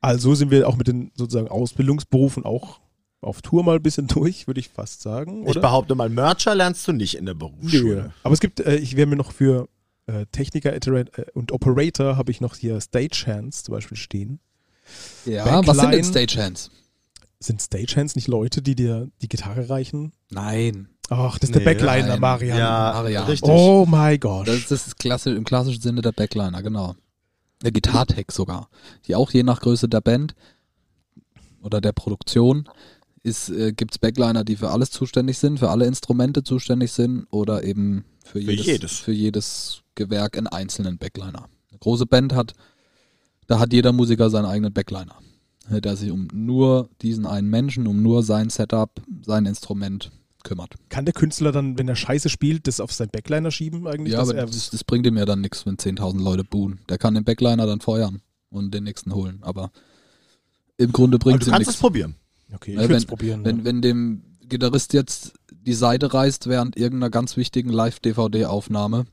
[0.00, 2.80] Also sind wir auch mit den sozusagen Ausbildungsberufen auch
[3.22, 5.44] auf Tour mal ein bisschen durch, würde ich fast sagen.
[5.44, 5.62] Ich Oder?
[5.62, 8.02] behaupte mal, Mercher lernst du nicht in der Berufsschule.
[8.02, 8.08] Nö.
[8.22, 9.66] Aber es gibt, äh, ich werde mir noch für
[10.06, 14.40] äh, Techniker äh, und Operator habe ich noch hier Stagehands zum Beispiel stehen.
[15.24, 15.66] Ja, Backline.
[15.66, 16.70] was sind denn Stagehands?
[17.40, 20.12] Sind Stagehands nicht Leute, die dir die Gitarre reichen?
[20.30, 20.88] Nein.
[21.10, 22.20] Ach, das ist Nee, der Backliner, nein.
[22.20, 22.58] Marian.
[22.58, 23.24] Ja, Marian.
[23.24, 23.50] richtig.
[23.50, 24.46] Oh my gosh.
[24.46, 26.96] Das, das ist klassisch, im klassischen Sinne der Backliner, genau.
[27.62, 28.68] Der Gitartech sogar.
[29.06, 30.34] Die auch je nach Größe der Band
[31.62, 32.68] oder der Produktion
[33.22, 37.62] ist, äh, gibt's Backliner, die für alles zuständig sind, für alle Instrumente zuständig sind oder
[37.64, 38.98] eben für jedes, jedes.
[38.98, 41.48] für jedes Gewerk einen einzelnen Backliner.
[41.70, 42.52] Eine große Band hat,
[43.46, 45.16] da hat jeder Musiker seinen eigenen Backliner,
[45.70, 48.90] äh, der sich um nur diesen einen Menschen, um nur sein Setup,
[49.24, 50.10] sein Instrument
[50.42, 50.74] kümmert.
[50.90, 54.12] Kann der Künstler dann, wenn er Scheiße spielt, das auf seinen Backliner schieben eigentlich?
[54.12, 56.80] Ja, aber er, das, das bringt ihm ja dann nichts, wenn 10.000 Leute buhen.
[56.88, 59.38] Der kann den Backliner dann feuern und den nächsten holen.
[59.42, 59.70] Aber
[60.76, 61.80] im Grunde bringt du es ihm kannst es nichts.
[61.80, 62.14] probieren.
[62.54, 63.44] okay, ich Ja, würde es wenn- probieren.
[63.44, 63.64] Wenn, ja.
[63.64, 69.06] wenn dem Gitarrist jetzt die Seite reißt während irgendeiner ganz wichtigen Live-DVD-Aufnahme,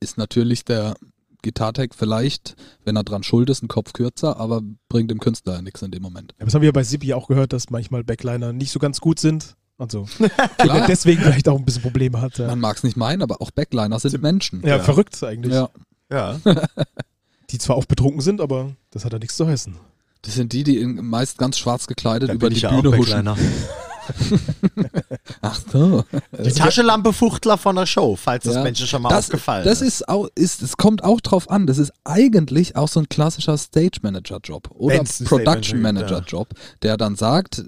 [0.00, 0.94] ist natürlich der
[1.42, 5.62] Gitartech vielleicht, wenn er dran schuld ist, ein Kopf kürzer, aber bringt dem Künstler ja
[5.62, 6.34] nichts in dem Moment.
[6.38, 9.18] Ja, das haben wir bei Sippy auch gehört, dass manchmal Backliner nicht so ganz gut
[9.18, 9.56] sind.
[9.78, 10.06] Also,
[10.88, 12.38] deswegen vielleicht auch ein bisschen Probleme hat.
[12.38, 14.62] Ja, man mag es nicht meinen, aber auch Backliner sind Menschen.
[14.62, 14.78] ja, Ja.
[14.82, 15.54] verrückt eigentlich.
[15.54, 15.70] Ja.
[16.10, 16.38] Ja.
[17.50, 19.74] Die zwar auch betrunken sind, aber das hat ja nichts zu heißen.
[20.22, 22.80] Das sind die, die in, meist ganz schwarz gekleidet über bin die ich ja auch
[22.80, 23.28] Bühne huschen.
[25.40, 26.04] Ach so.
[26.44, 28.62] Die Taschenlampe-Fuchtler von der Show, falls das Ja.
[28.62, 31.66] Menschen schon mal das, aufgefallen das ist auch, ist, es kommt auch drauf an.
[31.66, 36.48] Das ist eigentlich auch so ein klassischer Stage Manager Job oder Wenn's Production Manager Job,
[36.82, 37.64] der dann sagt,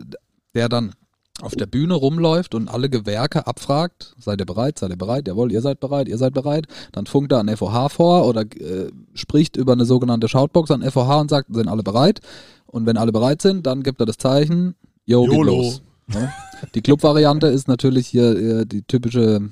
[0.55, 0.95] der dann
[1.41, 5.51] auf der Bühne rumläuft und alle Gewerke abfragt, seid ihr bereit, seid ihr bereit, jawohl,
[5.51, 9.57] ihr seid bereit, ihr seid bereit, dann funkt er an FOH vor oder äh, spricht
[9.57, 12.21] über eine sogenannte Shoutbox an FOH und sagt, sind alle bereit
[12.67, 14.77] und wenn alle bereit sind, dann gibt er das Zeichen,
[15.07, 15.57] yo, geht YOLO.
[15.57, 15.83] los.
[16.13, 16.33] Ja.
[16.75, 19.51] Die Club-Variante ist natürlich hier äh, die typische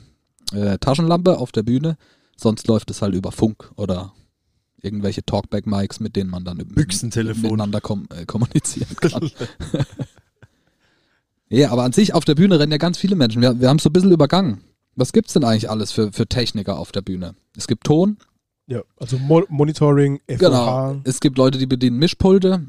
[0.53, 1.97] äh, Taschenlampe auf der Bühne,
[2.37, 4.13] sonst läuft es halt über Funk oder
[4.83, 9.31] irgendwelche Talkback-Mics, mit denen man dann miteinander kom äh, kommunizieren kann.
[11.49, 13.41] ja, aber an sich auf der Bühne rennen ja ganz viele Menschen.
[13.41, 14.63] Wir, wir haben es so ein bisschen übergangen.
[14.95, 17.35] Was gibt's denn eigentlich alles für, für Techniker auf der Bühne?
[17.57, 18.19] Es gibt Ton,
[18.67, 20.37] Ja, also Mo Monitoring, FOH.
[20.37, 21.01] Genau.
[21.05, 22.67] Es gibt Leute, die bedienen Mischpulte,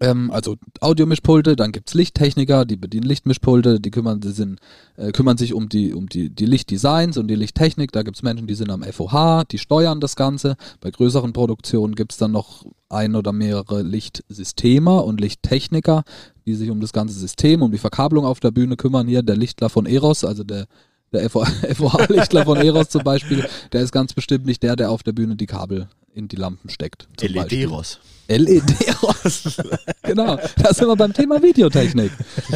[0.00, 4.60] ähm, also Audiomischpulte, dann gibt's Lichttechniker, die bedienen Lichtmischpulte, die kümmern, die sind,
[4.96, 7.92] äh, kümmern sich um die, um die, die Lichtdesigns und die Lichttechnik.
[7.92, 10.56] Da gibt's Menschen, die sind am FOH, die steuern das Ganze.
[10.80, 16.04] Bei größeren Produktionen gibt's dann noch ein oder mehrere Lichtsystemer und Lichttechniker,
[16.46, 19.08] die sich um das ganze System, um die Verkabelung auf der Bühne kümmern.
[19.08, 20.66] Hier der Lichtler von Eros, also der
[21.12, 25.12] der FOH-Lichtler von Eros zum Beispiel, der ist ganz bestimmt nicht der, der auf der
[25.12, 27.06] Bühne die Kabel in die Lampen steckt.
[27.20, 28.00] LED-Ross.
[28.28, 29.56] LED-Ross.
[30.02, 30.36] genau.
[30.56, 32.10] Da sind wir beim Thema Videotechnik.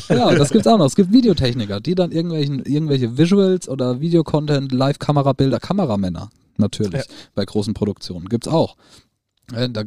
[0.09, 0.87] Genau, das gibt's auch noch.
[0.87, 7.15] Es gibt Videotechniker, die dann irgendwelchen, irgendwelche Visuals oder Videocontent, Live-Kamerabilder, Kameramänner natürlich Ja.
[7.35, 8.29] bei großen Produktionen.
[8.29, 8.77] Gibt's auch.
[9.55, 9.85] Äh, da,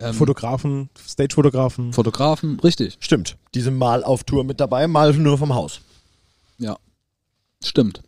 [0.00, 1.92] ähm, Fotografen, Stage-Fotografen.
[1.92, 2.96] Fotografen, richtig.
[3.00, 3.36] Stimmt.
[3.54, 5.80] Die sind mal auf Tour mit dabei, mal nur vom Haus.
[6.58, 6.76] Ja.
[7.62, 8.02] Stimmt.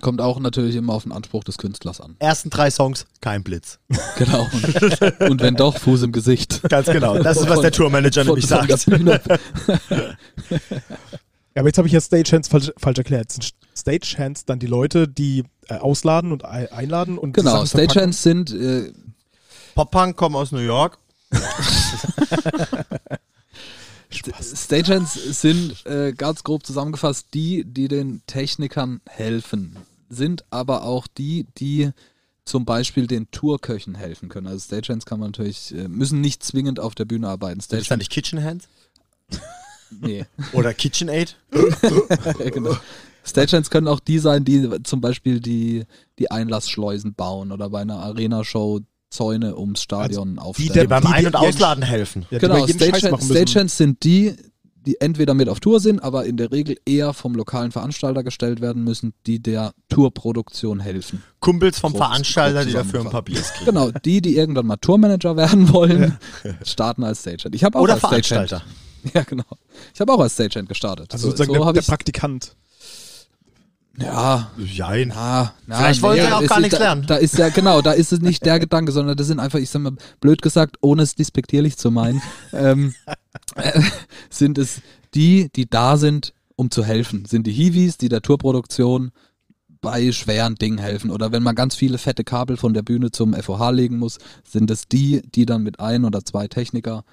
[0.00, 2.16] Kommt auch natürlich immer auf den Anspruch des Künstlers an.
[2.20, 3.78] Ersten drei Songs, kein Blitz.
[4.16, 4.48] Genau.
[4.52, 6.62] Und, und wenn doch, Fuß im Gesicht.
[6.68, 7.18] Ganz genau.
[7.18, 8.86] Das ist, was der Tourmanager Von- nämlich von sagt.
[11.52, 13.32] Ja, aber jetzt habe ich ja Stagehands falsch, falsch erklärt.
[13.32, 17.66] Sind Stagehands dann die Leute, die äh, ausladen und ei- einladen und Genau?
[17.66, 18.92] Stagehands sind äh,
[19.74, 20.98] Pop-Punk kommen aus New York.
[24.10, 29.76] Stagehands sind äh, ganz grob zusammengefasst die, die den Technikern helfen,
[30.08, 31.90] sind aber auch die, die
[32.44, 34.48] zum Beispiel den Tourköchen helfen können.
[34.48, 37.58] Also Stagehands kann man natürlich, äh, müssen nicht zwingend auf der Bühne arbeiten.
[37.58, 38.68] Das ist Stagehands, nicht Kitchen Hands?
[40.00, 41.36] nee, Oder KitchenAid?
[42.52, 42.76] genau.
[43.24, 45.84] Stagehands können auch die sein, die zum Beispiel die,
[46.18, 50.72] die Einlassschleusen bauen oder bei einer Arena-Show Zäune ums Stadion aufstellen.
[50.72, 52.26] der- Die beim die- Ein- und die- Ausladen helfen.
[52.30, 53.22] Ja, die Genau, Stagehand.
[53.24, 54.34] Stagehands sind die,
[54.86, 58.60] die entweder mit auf Tour sind, aber in der Regel eher vom lokalen Veranstalter gestellt
[58.60, 61.22] werden müssen, die der Tourproduktion helfen.
[61.40, 63.22] Kumpels vom Grob- Veranstalter, die dafür ein paar.
[63.22, 63.66] Biers kriegen.
[63.66, 66.16] Genau, die, die irgendwann mal Tourmanager werden wollen,
[66.64, 67.54] starten als Stagehand.
[67.54, 68.26] Ich habe auch Oder als Stagehand.
[68.48, 68.64] Veranstalter.
[69.14, 69.44] Ja, genau.
[69.94, 71.12] Ich habe auch als Stagehand gestartet.
[71.12, 72.54] Also sozusagen der, hab der ich's- Praktikant.
[74.00, 75.08] Ja, Jein.
[75.08, 77.04] na, na, Vielleicht wollen sie da auch ist- gar nichts da, lernen.
[77.06, 79.68] Da ist ja, genau, da ist es nicht der Gedanke, sondern das sind einfach, ich
[79.70, 82.94] sag mal, blöd gesagt, ohne es despektierlich zu meinen, ähm,
[83.56, 83.80] äh,
[84.30, 84.80] sind es
[85.14, 87.24] die, die da sind, um zu helfen.
[87.24, 89.12] Sind die Hiwis, die der Tourproduktion
[89.82, 91.10] bei schweren Dingen helfen.
[91.10, 94.70] Oder wenn man ganz viele fette Kabel von der Bühne zum FOH legen muss, sind
[94.70, 97.04] es die, die dann mit ein oder zwei Techniker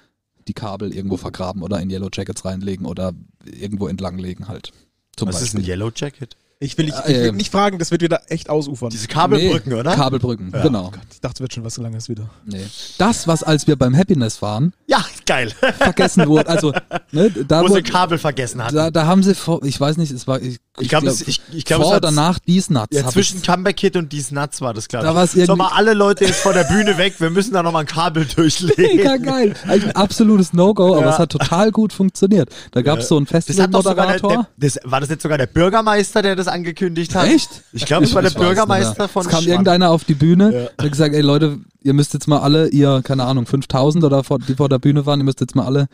[0.46, 3.12] die Kabel irgendwo vergraben oder in Yellow Jackets reinlegen oder
[3.44, 4.70] irgendwo entlanglegen halt.
[5.16, 5.70] Zum Was ist ein Beispiel.
[5.72, 6.36] Yellow Jacket?
[6.60, 7.36] Ich will, nicht, ich will ähm.
[7.36, 8.90] nicht fragen, das wird wieder echt ausufern.
[8.90, 9.94] Diese Kabelbrücken, nee, oder?
[9.94, 10.90] Kabelbrücken, genau.
[11.12, 12.28] Ich dachte, es wird schon was Langes wieder.
[12.46, 12.64] Nee.
[12.98, 15.52] Das, was als wir beim Happiness waren, ja, geil.
[15.78, 16.72] vergessen wurde, also
[17.12, 18.74] ne, da, Wo sie wurde, Kabel vergessen hatten.
[18.74, 21.28] da, da haben sie vor, ich weiß nicht, es war, ich, Ich glaube, glaub, es-
[21.28, 22.88] ich- ich glaub, vor es oder nach dies Nuts.
[22.90, 25.46] Ja, zwischen Comeback Kid und Dies Nuts war das, glaube Da ich.
[25.46, 28.24] so, mal alle Leute jetzt vor der Bühne weg, wir müssen da nochmal ein Kabel
[28.36, 28.96] durchlegen.
[28.96, 29.54] Mega geil.
[29.68, 31.12] Eigentlich ein absolutes No-Go, aber Ja.
[31.12, 32.50] es hat total gut funktioniert.
[32.72, 34.46] Da gab es so einen Das doch sogar der, Festivalmoderator.
[34.56, 37.26] der, das, war das nicht sogar der Bürgermeister, der das angekündigt hat?
[37.28, 37.62] Echt?
[37.72, 39.48] Ich glaube, es war der Bürgermeister von Es kam Schwand.
[39.50, 40.60] irgendeiner auf die Bühne Ja.
[40.76, 44.24] und hat gesagt, ey Leute, ihr müsst jetzt mal alle, ihr, keine Ahnung, 5000 oder
[44.24, 45.86] vor, die vor der Bühne waren, ihr müsst jetzt mal alle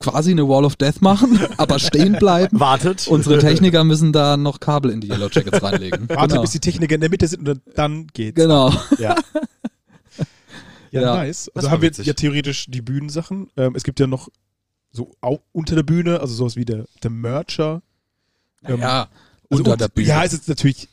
[0.00, 2.60] quasi eine Wall of Death machen, aber stehen bleiben.
[2.60, 3.08] Wartet.
[3.08, 6.08] Unsere Techniker müssen da noch Kabel in die Yellow Jackets reinlegen.
[6.08, 6.42] Warte, genau.
[6.42, 8.36] bis die Techniker in der Mitte sind und dann geht's.
[8.40, 8.72] genau.
[8.98, 9.16] Ja.
[10.90, 11.14] Ja, Ja.
[11.16, 11.50] nice.
[11.54, 12.06] Also haben wir witzig.
[12.06, 13.50] ja theoretisch die Bühnensachen.
[13.58, 14.28] Ähm, es gibt ja noch
[14.90, 15.10] so
[15.52, 17.82] unter der Bühne, also sowas wie der, der Mercher.
[18.64, 19.08] Ähm, ja,
[19.50, 20.08] also unter und- der Bühne.
[20.08, 20.88] Ja, es ist natürlich,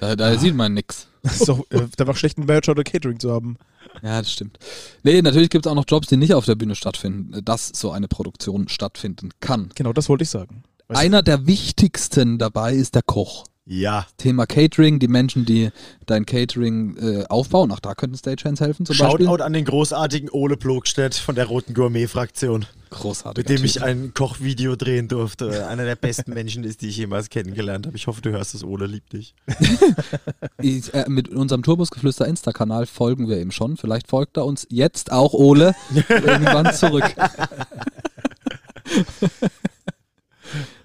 [0.00, 1.06] da, da sieht man nix.
[1.22, 3.56] es ist auch, äh, da war schlechten Mercher oder Catering zu haben.
[4.02, 4.58] Ja, das stimmt.
[5.02, 7.90] Nee, natürlich gibt es auch noch Jobs, die nicht auf der Bühne stattfinden, dass so
[7.90, 9.70] eine Produktion stattfinden kann.
[9.74, 10.62] Genau, das wollte ich sagen.
[10.86, 11.04] Weißt du?
[11.04, 13.44] Einer der wichtigsten dabei ist der Koch.
[13.70, 14.06] Ja.
[14.16, 15.68] Thema Catering, die Menschen, die
[16.06, 19.26] dein Catering äh, aufbauen, auch da könnten Stagehands helfen zum Beispiel.
[19.26, 23.46] Shoutout an den großartigen Ole Plogstedt von der Roten Gourmet-Fraktion, Großartig.
[23.46, 25.68] mit dem ich ein Kochvideo drehen durfte.
[25.68, 27.94] Einer der besten Menschen ist, die ich jemals kennengelernt habe.
[27.94, 29.34] Ich hoffe, du hörst es, Ole, lieb dich.
[30.62, 33.76] ich, äh, mit unserem Turbusgeflüster Insta-Kanal folgen wir ihm schon.
[33.76, 35.74] Vielleicht folgt er uns jetzt auch, Ole,
[36.08, 37.04] irgendwann zurück.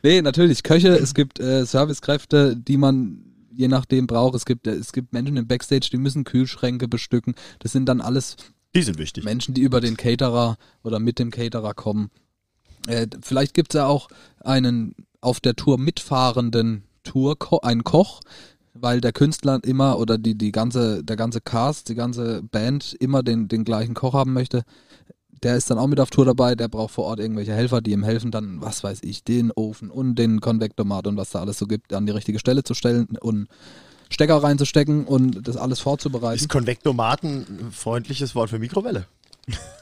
[0.04, 4.36] nee, natürlich, Köche, es gibt äh, Servicekräfte, die man je nachdem braucht.
[4.36, 7.36] Es gibt, äh, es gibt Menschen im Backstage, die müssen Kühlschränke bestücken.
[7.60, 8.36] Das sind dann alles
[8.76, 9.24] Die sind wichtig.
[9.24, 12.10] Menschen, die über den Caterer oder mit dem Caterer kommen.
[12.88, 14.10] Äh, vielleicht gibt es ja auch
[14.42, 18.22] einen auf der Tour mitfahrenden Tour einen Koch,
[18.74, 23.24] weil der Künstler immer oder die, die ganze, der ganze Cast, die ganze Band immer
[23.24, 24.63] den, den gleichen Koch haben möchte.
[25.43, 27.91] Der ist dann auch mit auf Tour dabei, der braucht vor Ort irgendwelche Helfer, die
[27.91, 31.58] ihm helfen, dann, was weiß ich, den Ofen und den Konvektomat und was da alles
[31.58, 33.49] so gibt, an die richtige Stelle zu stellen und
[34.10, 36.38] Stecker reinzustecken und das alles vorzubereiten.
[36.38, 39.06] Ist Konvektomaten ein freundliches Wort für Mikrowelle?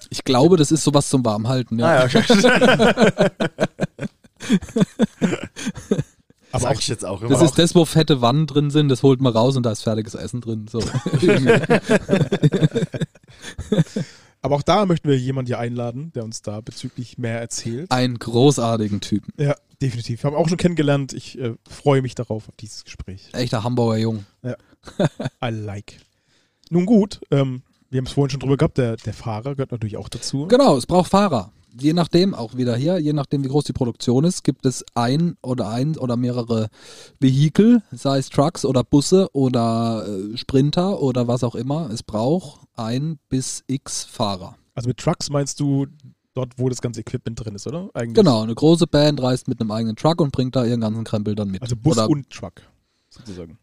[0.09, 1.85] Ich glaube, das ist sowas zum Warmhalten, ja.
[1.85, 2.23] Ah, ja, okay.
[6.53, 7.29] Aber auch, ich jetzt auch immer.
[7.29, 9.83] Das ist das, wo fette Wannen drin sind, das holt man raus und da ist
[9.83, 10.65] fertiges Essen drin.
[10.69, 10.79] So.
[14.41, 17.91] aber auch da möchten wir jemanden hier einladen, der uns da bezüglich mehr erzählt.
[17.91, 19.33] Einen großartigen Typen.
[19.37, 20.23] Ja, definitiv.
[20.23, 21.13] Wir haben auch schon kennengelernt.
[21.13, 23.29] Ich äh, freue mich darauf, auf dieses Gespräch.
[23.33, 24.25] Echter Hamburger Jung.
[24.43, 25.97] I like.
[26.69, 29.97] Nun gut, ähm, wir haben es vorhin schon drüber gehabt, der, der Fahrer gehört natürlich
[29.97, 30.47] auch dazu.
[30.47, 31.51] Genau, es braucht Fahrer.
[31.77, 35.37] Je nachdem, auch wieder hier, je nachdem, wie groß die Produktion ist, gibt es ein
[35.41, 36.69] oder ein oder mehrere
[37.19, 41.89] Vehikel, sei es Trucks oder Busse oder äh, Sprinter oder was auch immer.
[41.89, 44.55] Es braucht ein bis x Fahrer.
[44.73, 45.87] Also mit Trucks meinst du
[46.33, 47.89] dort, wo das ganze Equipment drin ist, oder?
[47.93, 48.15] Eigentlich.
[48.15, 51.35] Genau, eine große Band reist mit einem eigenen Truck und bringt da ihren ganzen Krempel
[51.35, 51.61] dann mit.
[51.61, 52.61] Also Bus oder und Truck,
[53.09, 53.57] sozusagen.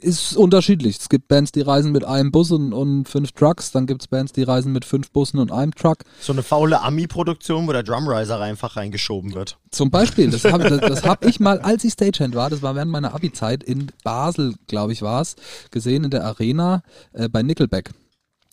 [0.00, 0.98] ist unterschiedlich.
[0.98, 3.72] Es gibt Bands, die reisen mit einem Bus und, und fünf Trucks.
[3.72, 5.98] Dann gibt es Bands, die reisen mit fünf Bussen und einem Truck.
[6.20, 9.58] so eine faule Ami-Produktion, wo der Drumriser einfach reingeschoben wird.
[9.70, 12.74] Zum Beispiel, das habe das, das hab ich mal, als ich Stagehand war, das war
[12.74, 15.36] während meiner Abi-Zeit in Basel, glaube ich, war es,
[15.70, 17.90] gesehen in der Arena äh, bei Nickelback.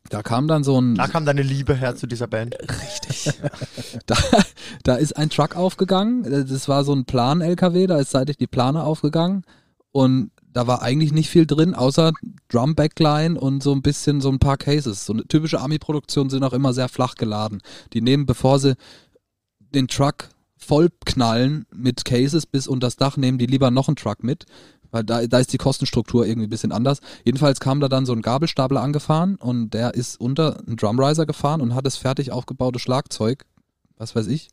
[0.10, 2.56] Da kam dann so ein, Da kam deine Liebe her zu dieser Band.
[4.06, 4.16] da,
[4.84, 6.48] da ist ein Truck aufgegangen.
[6.48, 9.44] Das war so ein Plan-LKW, da ist seitlich die Plane aufgegangen.
[9.92, 12.14] Und da war eigentlich nicht viel drin, außer
[12.50, 15.06] Drum-Backline und so ein bisschen so ein paar Cases.
[15.06, 17.62] So eine typische Army-Produktion sind auch immer sehr flach geladen.
[17.94, 18.76] Die nehmen, bevor sie
[19.60, 23.98] den Truck voll knallen mit Cases bis unter das Dach, nehmen die lieber noch einen
[23.98, 24.46] Truck mit.
[24.96, 27.00] Weil da, da ist die Kostenstruktur irgendwie ein bisschen anders.
[27.26, 31.60] Jedenfalls kam da dann so ein Gabelstapler angefahren und der ist unter einen Drumriser gefahren
[31.60, 33.44] und hat das fertig aufgebaute Schlagzeug,
[33.98, 34.48] was weiß ich,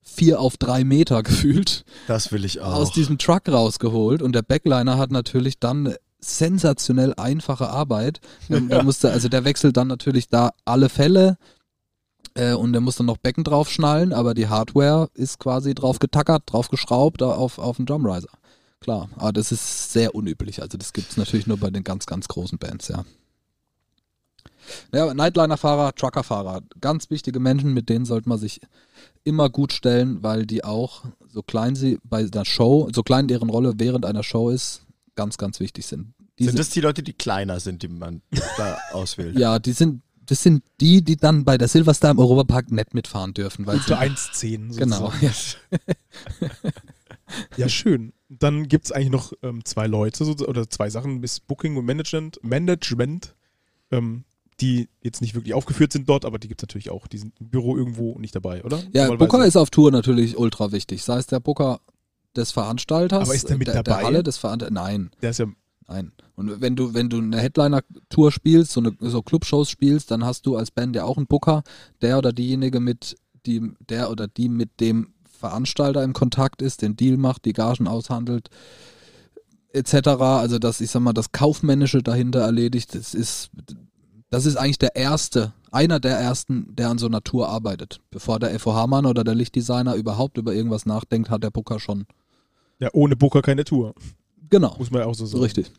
[0.00, 2.74] vier auf drei Meter gefühlt, Das will ich auch.
[2.74, 4.22] aus diesem Truck rausgeholt.
[4.22, 8.20] Und der Backliner hat natürlich dann eine sensationell einfache Arbeit.
[8.48, 11.36] Der musste, also der wechselt dann natürlich da alle Fälle
[12.34, 16.44] äh, und der muss dann noch Becken draufschnallen, aber die Hardware ist quasi drauf getackert,
[16.46, 18.28] drauf geschraubt auf, auf den Drumriser.
[18.84, 19.08] Klar.
[19.16, 20.62] Aber das ist sehr unüblich.
[20.62, 23.04] Also das gibt es natürlich nur bei den ganz, ganz großen Bands, ja.
[24.92, 28.60] Ja, Nightliner-Fahrer, Trucker-Fahrer, ganz wichtige Menschen, mit denen sollte man sich
[29.22, 33.50] immer gut stellen, weil die auch, so klein sie bei der Show, so klein deren
[33.50, 34.82] Rolle während einer Show ist,
[35.16, 36.14] ganz, ganz wichtig sind.
[36.38, 38.22] Diese, sind das die Leute, die kleiner sind, die man
[38.56, 39.38] da auswählt?
[39.38, 43.34] ja, die sind, das sind die, die dann bei der Silverstar im Europapark nicht mitfahren
[43.34, 43.66] dürfen.
[43.66, 45.10] Weil Unter 1,10 Genau.
[45.10, 45.32] sozusagen.
[46.40, 46.70] Ja.
[47.56, 48.12] Ja, schön.
[48.38, 52.38] Dann gibt es eigentlich noch ähm, zwei Leute oder zwei Sachen, bis Booking und Management,
[52.42, 53.34] Management
[53.90, 54.24] ähm,
[54.60, 57.06] die jetzt nicht wirklich aufgeführt sind dort, aber die gibt es natürlich auch.
[57.06, 58.80] Die sind im Büro irgendwo nicht dabei, oder?
[58.92, 59.12] Ja.
[59.14, 61.02] Booker ist auf Tour natürlich ultra wichtig.
[61.02, 61.80] Sei es der Booker
[62.36, 63.98] des Veranstalters, Aber ist der mit der, dabei?
[63.98, 64.74] der Halle des Veranstalters.
[64.74, 65.46] Nein, Der ist ja,
[65.88, 66.12] nein.
[66.36, 70.46] Und wenn du, wenn du eine Headliner-Tour spielst, so, eine, so Clubshows spielst, dann hast
[70.46, 71.62] du als Band ja auch einen Booker,
[72.00, 73.16] der oder diejenige mit,
[73.46, 75.13] die, der oder die mit dem
[75.44, 78.48] Veranstalter im Kontakt ist, den Deal macht, die Gagen aushandelt,
[79.74, 80.08] etc.
[80.18, 83.50] Also das, ich sag mal, das Kaufmännische dahinter erledigt, das ist,
[84.30, 88.00] das ist eigentlich der erste, einer der ersten, der an so einer Tour arbeitet.
[88.10, 92.06] Bevor der FOH-Mann oder der Lichtdesigner überhaupt über irgendwas nachdenkt, hat der Booker schon.
[92.78, 93.94] ja ohne Booker keine Tour.
[94.48, 94.74] Genau.
[94.78, 95.42] Muss man ja auch so sagen.
[95.42, 95.70] Richtig.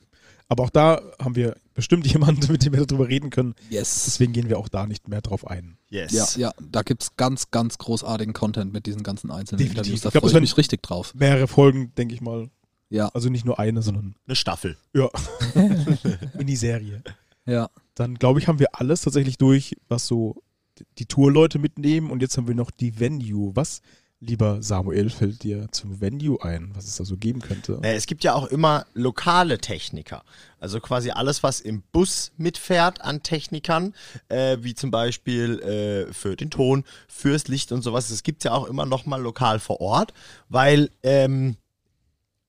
[0.48, 3.54] Aber auch da haben wir bestimmt jemanden, mit dem wir darüber reden können.
[3.70, 4.06] Yes.
[4.06, 5.78] Deswegen gehen wir auch da nicht mehr drauf ein.
[5.90, 6.12] Yes.
[6.14, 9.78] Ja, ja, da gibt's ganz, ganz großartigen Content mit diesen ganzen einzelnen Definitiv.
[9.94, 10.02] Interviews.
[10.02, 11.14] Da Ich freue ich mich richtig drauf.
[11.14, 12.50] Mehrere Folgen, denke ich mal.
[12.90, 14.78] Ja, Also nicht nur eine, sondern Eine Staffel.
[14.94, 15.10] ja,
[16.38, 17.04] Miniserie.
[17.46, 17.70] ja.
[17.98, 20.44] Dann glaube ich, haben wir alles tatsächlich durch, was so
[20.98, 22.12] die Tourleute mitnehmen.
[22.12, 23.56] Und jetzt haben wir noch die Venue.
[23.56, 23.82] Was,
[24.20, 27.80] lieber Samuel, fällt dir zum Venue ein, was es da so geben könnte?
[27.84, 30.24] Äh, Es gibt ja auch immer lokale Techniker.
[30.60, 33.94] Also quasi alles, was im Bus mitfährt an Technikern,
[34.30, 38.10] äh, wie zum Beispiel äh, für den Ton, fürs Licht und sowas.
[38.10, 40.14] Das gibt es ja auch immer nochmal lokal vor Ort,
[40.50, 41.58] weil, ähm,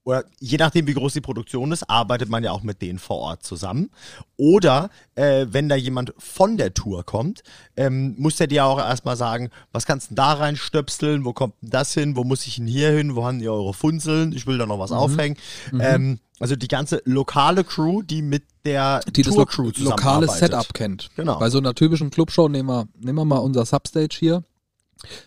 [0.06, 3.16] oder je nachdem, wie groß die Produktion ist, arbeitet man ja auch mit denen vor
[3.16, 3.90] Ort zusammen.
[4.36, 7.42] Oder äh, wenn da jemand von der Tour kommt,
[7.76, 11.70] ähm, muss der dir auch erstmal sagen, was kannst du da reinstöpseln, wo kommt denn
[11.70, 14.58] das hin, wo muss ich denn hier hin, wo haben ihr eure Funzeln, ich will
[14.58, 15.36] da noch was aufhängen.
[15.80, 19.44] Ähm, also die ganze lokale Crew, die mit der Die das lo
[19.78, 20.28] lokale.
[20.28, 21.10] Setup kennt.
[21.16, 21.40] Genau.
[21.40, 24.44] Bei so einer typischen Clubshow nehmen wir, nehmen wir mal unser Substage hier.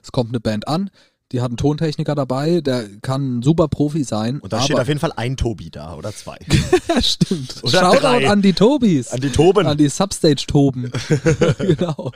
[0.01, 0.89] Es kommt eine Band an,
[1.31, 4.39] die hat einen Tontechniker dabei, der kann ein super Profi sein.
[4.39, 6.37] Und da steht auf jeden Fall ein Tobi da oder zwei.
[7.01, 7.63] Stimmt.
[7.63, 8.29] Oder Shoutout drei.
[8.29, 9.09] an die Tobis.
[9.09, 9.67] An die Toben.
[9.67, 10.91] An die Substage-Toben.
[11.59, 12.11] genau.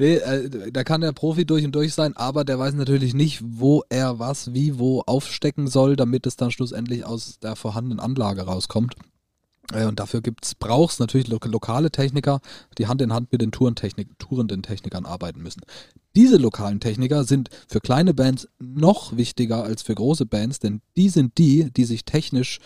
[0.00, 3.40] Nee, äh, da kann der Profi durch und durch sein, aber der weiß natürlich nicht,
[3.44, 8.42] wo er was, wie, wo aufstecken soll, damit es dann schlussendlich aus der vorhandenen Anlage
[8.42, 8.94] rauskommt.
[9.72, 12.40] Äh, Und dafür gibt's, brauchst natürlich lo lokale Techniker,
[12.78, 15.62] die Hand in Hand mit den Tourentechnik tourenden Technikern arbeiten müssen.
[16.16, 21.08] Diese lokalen Techniker sind für kleine Bands noch wichtiger als für große Bands, denn die
[21.08, 22.60] sind die, die sich technisch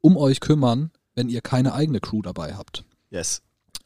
[0.00, 2.84] um euch kümmern, wenn ihr keine eigene Crew dabei habt.
[3.10, 3.42] Yes.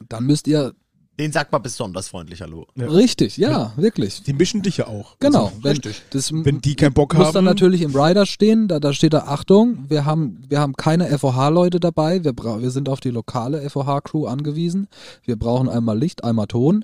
[0.07, 0.73] Dann müsst ihr
[1.19, 2.65] Den sagt man besonders freundlich Hallo.
[2.75, 2.87] Ja.
[2.87, 4.23] richtig, ja, wirklich.
[4.23, 5.17] Die mischen dich ja auch.
[5.19, 6.01] Genau, Also, wenn, richtig.
[6.09, 7.33] das wenn die keinen Bock muss haben.
[7.35, 11.07] dann natürlich im Rider stehen, da, da steht da Achtung, wir haben, wir haben keine
[11.15, 14.87] FOH-Leute dabei, wir, bra wir sind auf die lokale FOH-Crew angewiesen,
[15.23, 16.83] wir brauchen einmal Licht, einmal Ton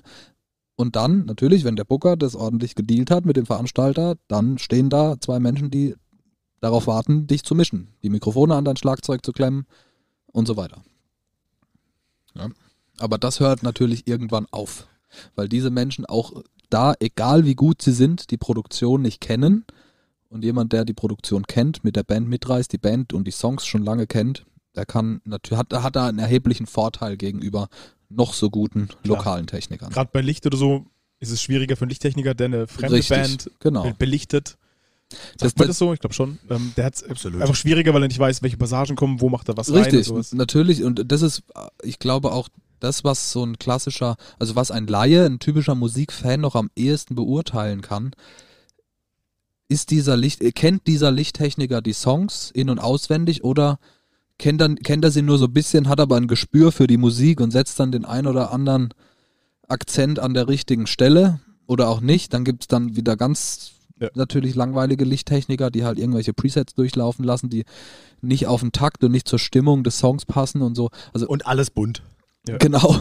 [0.76, 4.90] und dann natürlich, wenn der Booker das ordentlich gedealt hat mit dem Veranstalter, dann stehen
[4.90, 5.96] da zwei Menschen, die
[6.60, 9.66] darauf warten, dich zu mischen, die Mikrofone an dein Schlagzeug zu klemmen
[10.26, 10.82] und so weiter.
[12.34, 12.48] Ja.
[13.00, 14.86] Aber das hört natürlich irgendwann auf,
[15.34, 19.64] weil diese Menschen auch da, egal wie gut sie sind, die Produktion nicht kennen
[20.28, 23.66] und jemand, der die Produktion kennt, mit der Band mitreist, die Band und die Songs
[23.66, 24.44] schon lange kennt,
[24.76, 27.68] der kann natürlich hat, hat da einen erheblichen Vorteil gegenüber
[28.08, 29.18] noch so guten Klar.
[29.18, 29.90] lokalen Technikern.
[29.90, 30.86] Gerade bei Licht oder so
[31.18, 33.82] ist es schwieriger für einen Lichttechniker, der eine fremde Richtig, Band genau.
[33.82, 34.56] be- belichtet.
[35.38, 35.92] Das- Sagt man das- das so?
[35.92, 36.38] Ich glaube schon.
[36.48, 37.42] Ähm, der hat es Absolut.
[37.42, 39.84] einfach schwieriger, weil er nicht weiß, welche Passagen kommen, wo macht er was rein und
[39.86, 40.32] Richtig, sowas.
[40.32, 40.84] natürlich.
[40.84, 41.42] Und das ist,
[41.82, 42.48] ich glaube auch,
[42.80, 47.14] das, was so ein klassischer, also was ein Laie, ein typischer Musikfan noch am ehesten
[47.14, 48.12] beurteilen kann,
[49.68, 53.78] ist dieser Licht, äh, kennt dieser Lichttechniker die Songs in- und auswendig oder
[54.38, 56.96] kennt, dann, kennt er sie nur so ein bisschen, hat aber ein Gespür für die
[56.96, 58.92] Musik und setzt dann den ein oder anderen
[59.68, 62.34] Akzent an der richtigen Stelle oder auch nicht.
[62.34, 64.08] Dann gibt es dann wieder ganz Ja.
[64.14, 67.64] natürlich langweilige Lichttechniker, die halt irgendwelche Presets durchlaufen lassen, die
[68.22, 70.90] nicht auf den Takt und nicht zur Stimmung des Songs passen und so.
[71.12, 72.02] Also Und alles bunt.
[72.48, 72.56] Ja.
[72.56, 72.98] genau,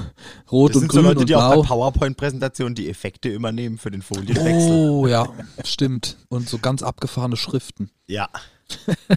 [0.51, 1.63] rot Das und sind so grün Leute, und die auch bei blau.
[1.63, 4.89] PowerPoint-Präsentationen die Effekte übernehmen für den Folienwechsel.
[4.89, 5.27] Oh ja,
[5.63, 6.17] stimmt.
[6.27, 7.89] Und so ganz abgefahrene Schriften.
[8.07, 8.29] Ja.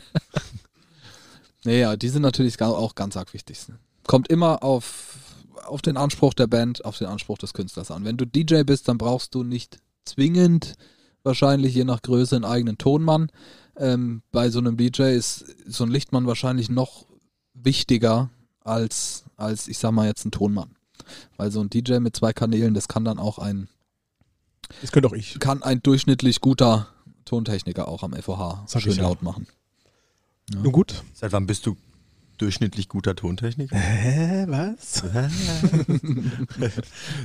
[1.64, 3.59] Naja, die sind natürlich auch ganz arg wichtig.
[4.07, 5.16] Kommt immer auf,
[5.64, 8.05] auf den Anspruch der Band, auf den Anspruch des Künstlers an.
[8.05, 10.75] Wenn du DJ bist, dann brauchst du nicht zwingend,
[11.23, 13.31] wahrscheinlich je nach Größe, einen eigenen Tonmann.
[13.77, 17.07] ähm, bei so einem DJ ist so ein Lichtmann wahrscheinlich noch
[17.55, 18.29] wichtiger
[18.64, 20.70] als, als ich sag mal jetzt ein Tonmann.
[21.36, 23.68] Weil so ein DJ mit zwei Kanälen, das kann dann auch ein,
[24.80, 25.38] Das könnte auch ich.
[25.40, 26.88] kann ein durchschnittlich guter
[27.24, 29.04] Tontechniker auch am FOH Sag schön ich ja.
[29.04, 29.46] laut machen.
[30.54, 31.02] Nun gut.
[31.14, 31.76] Seit wann bist du
[32.38, 33.76] durchschnittlich guter Tontechniker?
[33.76, 35.02] Hä, was?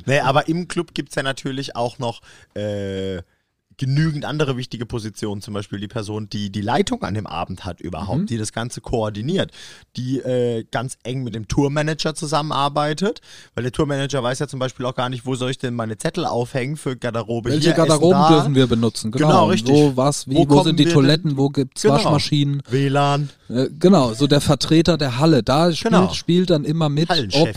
[0.05, 2.21] nee, aber im Club gibt es ja natürlich auch noch
[2.53, 3.21] äh,
[3.77, 7.79] genügend andere wichtige Positionen, zum Beispiel die Person, die die Leitung an dem Abend hat
[7.79, 8.25] überhaupt, Mhm.
[8.25, 9.51] die das Ganze koordiniert,
[9.95, 13.21] die äh, ganz eng mit dem Tourmanager zusammenarbeitet,
[13.55, 15.97] weil der Tourmanager weiß ja zum Beispiel auch gar nicht, wo soll ich denn meine
[15.97, 19.11] Zettel aufhängen für Garderobe Welche hier, Garderoben Essen dürfen wir benutzen?
[19.11, 19.73] Genau, Genau, richtig.
[19.73, 21.95] Wo, was, wie, Wo wo, sind die Toiletten, wo gibt's Genau.
[21.95, 22.63] Waschmaschinen?
[22.69, 25.43] WLAN, Äh, genau, so der Vertreter der Halle.
[25.43, 26.13] Da spielt, Genau.
[26.13, 27.49] spielt dann immer mit, ob.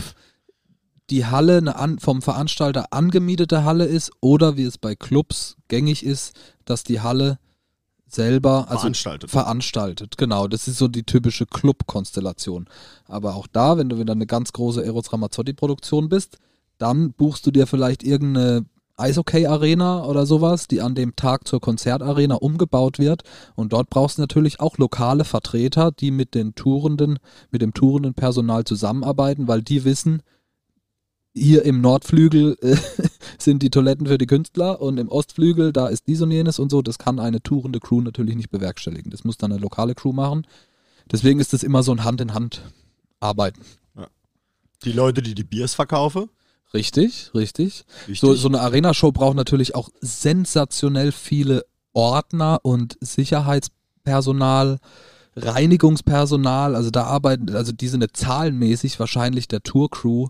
[1.09, 6.05] Die Halle eine an, vom Veranstalter angemietete Halle ist oder wie es bei Clubs gängig
[6.05, 6.33] ist,
[6.65, 7.37] dass die Halle
[8.07, 9.29] selber also Veranstaltet.
[9.29, 10.17] veranstaltet.
[10.17, 12.67] Genau, das ist so die typische Club-Konstellation.
[13.07, 16.37] Aber auch da, wenn du wieder eine ganz große Eros Ramazzotti-Produktion bist,
[16.77, 18.65] dann buchst du dir vielleicht irgendeine
[18.97, 23.23] Eishockey-Arena oder sowas, die an dem Tag zur Konzertarena umgebaut wird.
[23.55, 28.13] Und dort brauchst du natürlich auch lokale Vertreter, die mit den Tourenden, mit dem tourenden
[28.13, 30.21] Personal zusammenarbeiten, weil die wissen,
[31.33, 32.75] hier im Nordflügel äh,
[33.37, 36.69] sind die Toiletten für die Künstler und im Ostflügel, da ist dies und jenes und
[36.69, 36.81] so.
[36.81, 39.11] Das kann eine tourende Crew natürlich nicht bewerkstelligen.
[39.11, 40.45] Das muss dann eine lokale Crew machen.
[41.11, 42.61] Deswegen ist das immer so ein Hand in Hand
[43.19, 43.61] arbeiten.
[44.83, 46.29] Die Leute, die die Biers verkaufen.
[46.73, 47.85] Richtig, richtig.
[48.07, 48.19] Wichtig.
[48.19, 54.79] So, so eine Arena-Show braucht natürlich auch sensationell viele Ordner und Sicherheitspersonal,
[55.35, 56.75] Reinigungspersonal.
[56.75, 60.29] Also da arbeiten, also die sind zahlenmäßig wahrscheinlich der Tour-Crew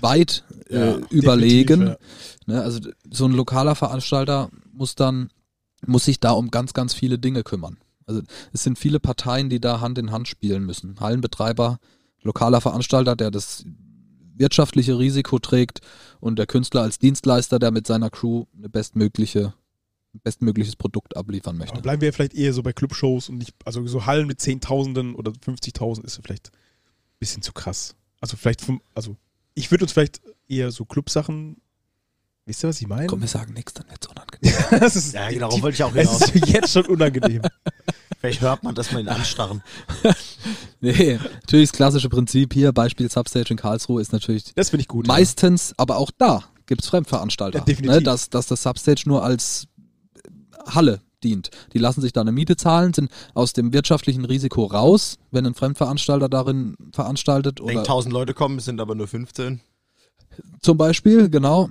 [0.00, 1.80] weit Ja, äh, überlegen.
[1.80, 2.04] definitiv,
[2.46, 2.78] Ne, also
[3.10, 5.30] so ein lokaler Veranstalter muss dann,
[5.86, 7.78] muss sich da um ganz, ganz viele Dinge kümmern.
[8.06, 8.20] Also
[8.52, 11.00] es sind viele Parteien, die da Hand in Hand spielen müssen.
[11.00, 11.78] Hallenbetreiber,
[12.22, 13.64] lokaler Veranstalter, der das
[14.36, 15.80] wirtschaftliche Risiko trägt
[16.20, 19.54] und der Künstler als Dienstleister, der mit seiner Crew eine bestmögliche,
[20.12, 21.80] ein bestmögliches Produkt abliefern Aber möchte.
[21.80, 25.30] bleiben wir vielleicht eher so bei Clubshows und nicht, also so Hallen mit Zehntausenden oder
[25.32, 27.94] 50.000 ist vielleicht ein bisschen zu krass.
[28.20, 29.16] Also vielleicht, vom, also
[29.54, 31.56] ich würde uns vielleicht eher so Clubsachen,
[32.46, 33.06] wisst ihr, was ich meine?
[33.06, 34.54] Komm, wir sagen nichts, dann wird's unangenehm.
[34.80, 36.22] das ist, Ja, genau, darauf wollte ich auch es hinaus.
[36.22, 37.42] ist mir jetzt schon unangenehm.
[38.20, 39.62] Vielleicht hört man, dass man ihn anstarren.
[40.80, 44.88] nee, natürlich das klassische Prinzip hier, Beispiel Substage in Karlsruhe ist natürlich Das finde ich
[44.88, 45.06] gut.
[45.06, 47.58] Meistens, aber auch da gibt es Fremdveranstalter.
[47.58, 47.96] Ja, definitiv.
[47.96, 49.66] ne, dass, dass das Substage nur als
[50.66, 51.50] Halle dient.
[51.72, 55.54] Die lassen sich da eine Miete zahlen, sind aus dem wirtschaftlichen Risiko raus, wenn ein
[55.54, 57.60] Fremdveranstalter darin veranstaltet.
[57.60, 59.60] Wenn Oder 1000 Leute kommen, sind aber nur 15.
[60.60, 61.70] zum Beispiel, genau.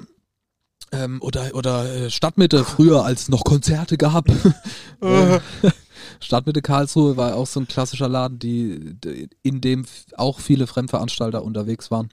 [0.91, 4.26] Ähm, oder oder äh, Stadtmitte früher, als es noch Konzerte gab.
[5.01, 5.41] Ähm,
[6.22, 8.95] Stadtmitte Karlsruhe war auch so ein klassischer Laden, die,
[9.41, 9.86] in dem
[10.16, 12.10] auch viele Fremdveranstalter unterwegs waren.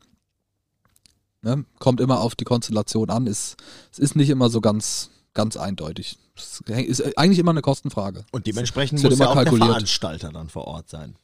[1.43, 1.65] Ne?
[1.79, 3.27] Kommt immer auf die Konstellation an.
[3.27, 3.57] Ist,
[3.93, 6.19] es ist nicht immer so ganz, ganz eindeutig.
[6.35, 8.25] Es ist eigentlich immer eine Kostenfrage.
[8.33, 9.69] Und dementsprechend muss ja immer auch der kalkuliert.
[9.69, 11.17] Veranstalter dann vor Ort sein.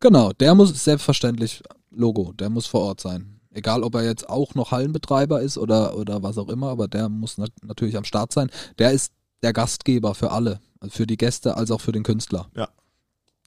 [0.00, 3.40] Genau, der muss selbstverständlich, Logo, der muss vor Ort sein.
[3.52, 7.08] Egal, ob er jetzt auch noch Hallenbetreiber ist oder, oder was auch immer, aber der
[7.08, 8.50] muss nat natürlich am Start sein.
[8.78, 12.50] Der ist der Gastgeber für alle, für die Gäste als auch für den Künstler.
[12.54, 12.68] Ja.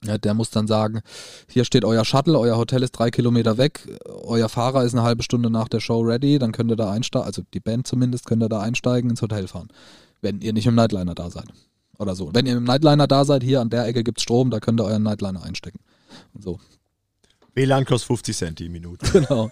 [0.04, 1.02] Ja, der muss dann sagen,
[1.48, 5.22] hier steht euer Shuttle, euer Hotel ist drei Kilometer weg, euer Fahrer ist eine halbe
[5.22, 8.42] Stunde nach der Show ready, dann könnt ihr da einsteigen, also die Band zumindest, könnt
[8.42, 9.68] ihr da einsteigen, ins Hotel fahren.
[10.22, 11.48] Wenn ihr nicht im Nightliner da seid.
[11.98, 12.30] Oder so.
[12.32, 14.84] Wenn ihr im Nightliner da seid, hier an der Ecke gibt's Strom, da könnt ihr
[14.84, 15.80] euren Nightliner einstecken.
[16.32, 16.58] Und so.
[17.54, 19.06] WLAN kostet 50 Cent die Minute.
[19.12, 19.50] Genau.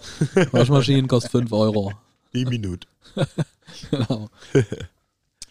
[0.52, 1.92] Waschmaschinen kostet 5 Euro.
[2.32, 2.86] Die Minute.
[3.90, 4.30] Genau.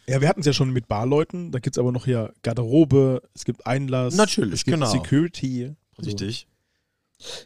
[0.09, 3.21] Ja, wir hatten es ja schon mit Barleuten, da gibt es aber noch hier Garderobe,
[3.33, 4.89] es gibt Einlass, Natürlich, es gibt genau.
[4.89, 5.75] Security.
[5.97, 6.47] Also, Richtig.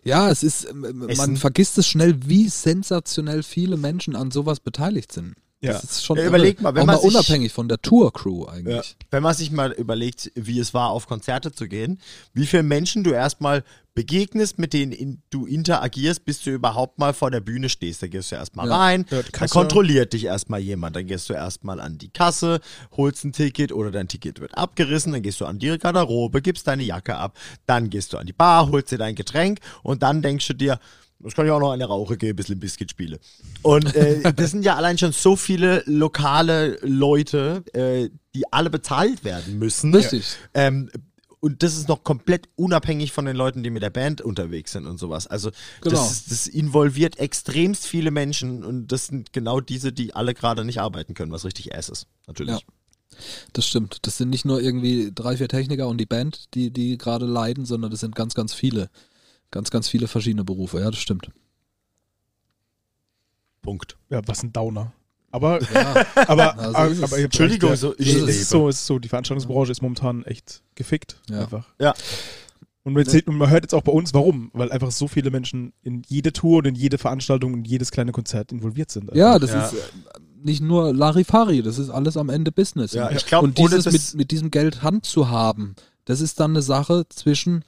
[0.03, 1.37] Ja, es ist, ähm, man Essen.
[1.37, 5.35] vergisst es schnell, wie sensationell viele Menschen an sowas beteiligt sind.
[5.63, 5.73] Ja.
[5.73, 8.95] Das ist schon Ja, überleg mal, wenn man mal unabhängig von der Tour-Crew eigentlich.
[9.11, 11.99] Wenn man sich mal überlegt, wie es war, auf Konzerte zu gehen,
[12.33, 17.13] wie viele Menschen du erstmal begegnest, mit denen in, du interagierst, bis du überhaupt mal
[17.13, 18.01] vor der Bühne stehst.
[18.01, 18.75] Da gehst du erstmal Ja.
[18.77, 22.59] rein, Ja, dann kontrolliert dich erstmal jemand, dann gehst du erstmal an die Kasse,
[22.97, 26.67] holst ein Ticket oder dein Ticket wird abgerissen, dann gehst du an die Garderobe, gibst
[26.67, 27.37] deine Jacke ab,
[27.67, 30.79] dann gehst du an die Bar, holst dir dein Getränk und dann denkst du dir,
[31.23, 33.19] das kann ich auch noch eine Rauche gehen, ein bisschen Biscuit spiele.
[33.61, 39.23] Und äh, das sind ja allein schon so viele lokale Leute, äh, die alle bezahlt
[39.23, 39.93] werden müssen.
[39.93, 40.35] Richtig.
[40.53, 40.89] Ähm,
[41.41, 44.85] und das ist noch komplett unabhängig von den Leuten, die mit der Band unterwegs sind
[44.85, 45.25] und sowas.
[45.25, 45.49] Also
[45.81, 45.95] Genau.
[45.95, 50.63] das, ist, das involviert extremst viele Menschen und das sind genau diese, die alle gerade
[50.63, 52.05] nicht arbeiten können, was richtig ass ist.
[52.27, 52.53] Natürlich.
[52.53, 52.59] Ja.
[53.53, 53.97] Das stimmt.
[54.03, 57.65] Das sind nicht nur irgendwie drei, vier Techniker und die Band, die, die gerade leiden,
[57.65, 58.89] sondern das sind ganz, ganz viele.
[59.51, 60.79] Ganz, ganz viele verschiedene Berufe.
[60.79, 61.29] Ja, das stimmt.
[63.61, 63.97] Punkt.
[64.09, 64.91] Ja, was ein Downer.
[65.31, 67.03] Aber, Ja, aber, Also aber, ist es.
[67.03, 68.31] aber Entschuldigung, recht, so ich es lebe.
[68.31, 71.21] ist so, es ist so, die Veranstaltungsbranche ist momentan echt gefickt.
[71.29, 71.41] Ja.
[71.41, 71.67] Einfach.
[71.79, 71.93] Ja.
[72.83, 75.71] Und man, und man hört jetzt auch bei uns, warum, weil einfach so viele Menschen
[75.83, 79.13] in jede Tour und in jede Veranstaltung und jedes kleine Konzert involviert sind.
[79.13, 79.65] ja das Ja.
[79.67, 79.77] ist äh,
[80.43, 82.93] nicht nur Larifari, das ist alles am Ende Business.
[82.93, 85.75] Ja, Und- ich glaube, und dieses das, mit, mit diesem Geld Hand zu haben,
[86.05, 87.63] das ist dann eine Sache zwischen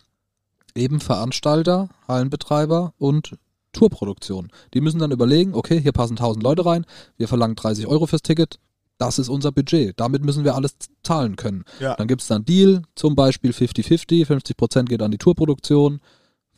[0.76, 3.38] eben Veranstalter, Hallenbetreiber und
[3.74, 4.50] Tourproduktion.
[4.74, 6.86] Die müssen dann überlegen, okay, hier passen 1000 Leute rein,
[7.18, 8.60] wir verlangen 30 Euro fürs Ticket,
[8.98, 11.66] das ist unser Budget, damit müssen wir alles zahlen können.
[11.80, 11.96] Ja.
[11.96, 16.00] Dann gibt es dann Deal, zum Beispiel 50-50, 50% geht an die Tourproduktion,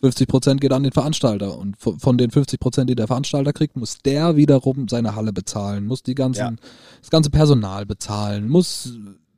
[0.03, 3.97] 50% geht an den Veranstalter und von von den 50%, die der Veranstalter kriegt, muss
[3.99, 6.53] der wiederum seine Halle bezahlen, muss die ganzen, Ja.
[6.99, 8.93] das ganze Personal bezahlen, muss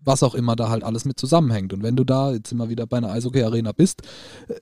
[0.07, 1.73] was auch immer da halt alles mit zusammenhängt.
[1.73, 4.01] Und wenn du da jetzt immer wieder bei einer Eishockey-Arena bist,
[4.47, 4.55] äh,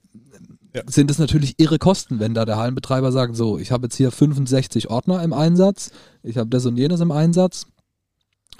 [0.75, 0.81] Ja.
[0.87, 4.11] sind es natürlich irre Kosten, wenn da der Hallenbetreiber sagt, so, ich habe jetzt hier
[4.11, 5.91] 65 Ordner im Einsatz,
[6.21, 7.67] ich habe das und jenes im Einsatz,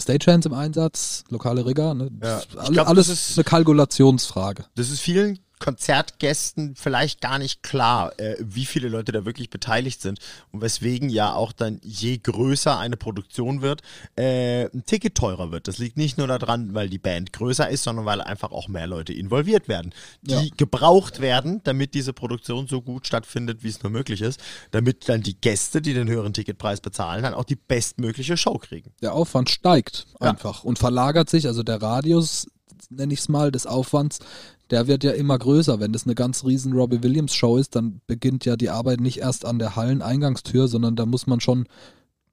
[0.01, 2.09] Stagehands im Einsatz, lokale Rigger, ne?
[2.21, 2.41] Ja.
[2.69, 4.65] Glaub, alles ist- eine Kalkulationsfrage.
[4.75, 10.01] das ist vielen Konzertgästen vielleicht gar nicht klar, äh, wie viele Leute da wirklich beteiligt
[10.01, 10.20] sind
[10.51, 13.82] und weswegen ja auch dann je größer eine Produktion wird,
[14.18, 15.68] äh, ein Ticket teurer wird.
[15.68, 18.88] Das liegt nicht nur daran, weil die Band größer ist, sondern weil einfach auch mehr
[18.88, 20.41] Leute involviert werden, die Ja.
[20.58, 24.39] gebraucht werden, damit diese Produktion so gut stattfindet, wie es nur möglich ist,
[24.72, 28.91] damit dann die Gäste, die den höheren Ticketpreis bezahlen, dann auch die bestmögliche Show kriegen.
[29.01, 30.32] Der Aufwand steigt Ja.
[30.32, 32.47] einfach und verlagert sich, also der Radius,
[32.89, 34.20] nenne ich es mal, des Aufwands,
[34.72, 35.80] der wird ja immer größer.
[35.80, 39.20] Wenn das eine ganz riesen Robbie Williams Show ist, dann beginnt ja die Arbeit nicht
[39.20, 41.68] erst an der Halleneingangstür, sondern da muss man schon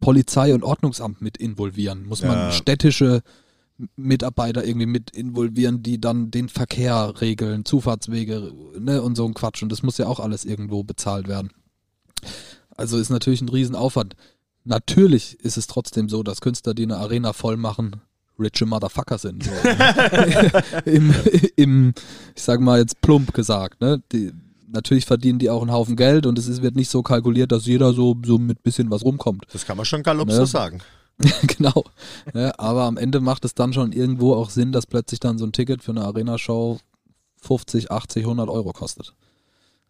[0.01, 2.07] Polizei und Ordnungsamt mit involvieren.
[2.07, 2.51] Muss man Ja.
[2.51, 3.23] städtische
[3.97, 9.63] Mitarbeiter irgendwie mit involvieren, die dann den Verkehr regeln, Zufahrtswege ne, und so ein Quatsch.
[9.63, 11.51] Und das muss ja auch alles irgendwo bezahlt werden.
[12.77, 14.15] Also ist natürlich ein Riesenaufwand.
[14.65, 18.01] Natürlich ist es trotzdem so, dass Künstler, die eine Arena voll machen,
[18.43, 19.45] riche Motherfucker sind.
[19.45, 19.51] So.
[20.91, 21.15] Im,
[21.57, 21.95] Im,
[22.35, 24.03] ich sag mal jetzt plump gesagt, ne?
[24.13, 24.33] Die,
[24.73, 27.67] natürlich verdienen die auch einen Haufen Geld und es ist, wird nicht so kalkuliert, dass
[27.67, 29.45] jeder so, so mit bisschen was rumkommt.
[29.53, 30.37] Das kann man schon galopp Ja.
[30.37, 30.81] so sagen.
[31.47, 31.85] genau.
[32.33, 32.59] Ne?
[32.59, 35.53] Aber am Ende macht es dann schon irgendwo auch Sinn, dass plötzlich dann so ein
[35.53, 36.79] Ticket für eine Arena-Show
[37.43, 39.15] 50, 80, 100 Euro kostet.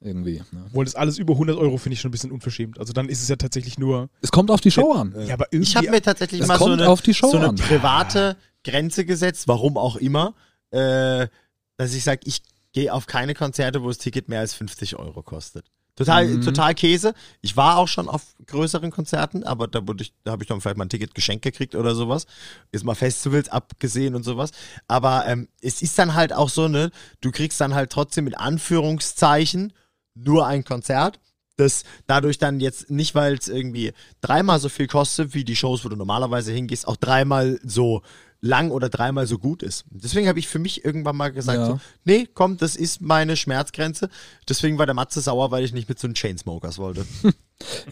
[0.04, 0.42] Irgendwie.
[0.50, 0.64] Ne?
[0.66, 2.78] Obwohl das alles über 100 Euro finde ich schon ein bisschen unverschämt.
[2.78, 4.08] Also dann ist es ja tatsächlich nur.
[4.20, 5.14] Es kommt auf die Show an.
[5.26, 5.70] Ja, aber irgendwie.
[5.70, 7.56] Ich habe mir tatsächlich Es mal so kommt eine, auf die Show so eine an.
[7.56, 10.34] private Grenze gesetzt, warum auch immer,
[10.70, 11.26] äh,
[11.76, 12.42] dass ich sage, ich
[12.72, 15.66] gehe auf keine Konzerte, wo das Ticket mehr als 50 Euro kostet.
[15.94, 16.40] Total, Mhm.
[16.40, 17.12] total Käse.
[17.42, 20.58] Ich war auch schon auf größeren Konzerten, aber da, wurde ich, da habe ich dann
[20.62, 22.24] vielleicht mal ein Ticket geschenkt gekriegt oder sowas.
[22.70, 24.52] Ist mal Festivals abgesehen und sowas.
[24.88, 26.90] Aber ähm, es ist dann halt auch so, ne,
[27.20, 29.74] du kriegst dann halt trotzdem mit Anführungszeichen
[30.14, 31.18] nur ein Konzert.
[31.56, 33.92] Das dadurch dann jetzt nicht, weil es irgendwie
[34.22, 38.00] dreimal so viel kostet wie die Shows, wo du normalerweise hingehst, auch dreimal so
[38.40, 39.84] lang oder dreimal so gut ist.
[39.90, 41.66] Deswegen habe ich für mich irgendwann mal gesagt, Ja.
[41.66, 44.08] so, nee, komm, das ist meine Schmerzgrenze.
[44.48, 47.04] Deswegen war der Matze sauer, weil ich nicht mit so einem Chainsmokers wollte.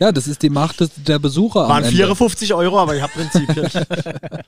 [0.01, 1.69] Ja, das ist die Macht des, der Besucher.
[1.69, 1.95] Waren Ende.
[1.97, 3.69] 54 Euro, aber ich habe Prinzipien.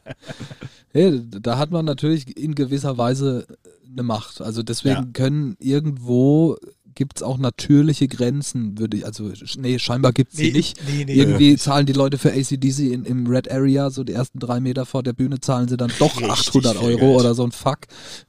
[0.94, 1.10] Ja,
[1.40, 3.46] da hat man natürlich in gewisser Weise
[3.90, 4.40] eine Macht.
[4.42, 5.08] Also deswegen Ja.
[5.12, 6.56] können irgendwo
[6.95, 10.78] gibt es auch natürliche Grenzen, würde ich, also nee, scheinbar gibt es sie Nee, nicht.
[10.86, 14.38] nee, nee, Irgendwie zahlen die Leute für ACDC in, im Red Area, so die ersten
[14.38, 17.20] drei Meter vor der Bühne, zahlen sie dann doch Richtig 800 viel Euro Geld.
[17.20, 17.78] oder so ein Fuck.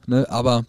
[0.06, 0.28] Ne?
[0.30, 0.64] Aber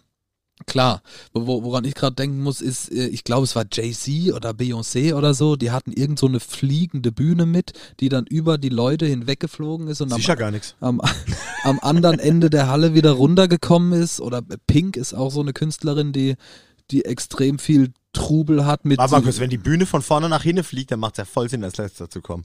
[0.64, 1.02] klar,
[1.34, 5.14] wo, woran ich gerade denken muss, ist, äh, ich glaube, es war Jay-Z oder Beyoncé
[5.14, 9.06] oder so, die hatten irgend so eine fliegende Bühne mit, die dann über die Leute
[9.06, 10.74] hinweggeflogen ist und am, Sicher gar nichts.
[10.80, 11.00] am,
[11.62, 14.20] am anderen Ende der Halle wieder runtergekommen ist.
[14.20, 16.36] Oder Pink ist auch so eine Künstlerin, die,
[16.90, 20.64] die extrem viel Trubel hat mit, so- kurz, wenn die Bühne von vorne nach hinten
[20.64, 22.44] fliegt, dann macht es ja voll Sinn, als letzter zu kommen.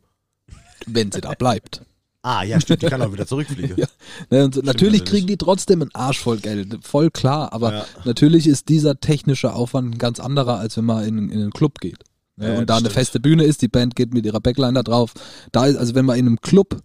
[0.88, 1.82] wenn sie da bleibt.
[2.24, 3.76] Ah, ja, stimmt, die kann auch wieder zurückfliegen.
[3.78, 3.88] Ja.
[4.30, 7.86] Ne, so, natürlich kriegen die trotzdem einen Arsch voll Geld, voll klar, aber Ja.
[8.06, 11.80] natürlich ist dieser technische Aufwand ein ganz anderer, als wenn man in, in einen Club
[11.80, 11.98] geht.
[12.36, 12.94] Ne, Ja, und da eine stimmt.
[12.94, 15.14] feste Bühne ist, die Band geht mit ihrer Backline da drauf.
[15.52, 16.84] Da ist, also wenn man in einem Club,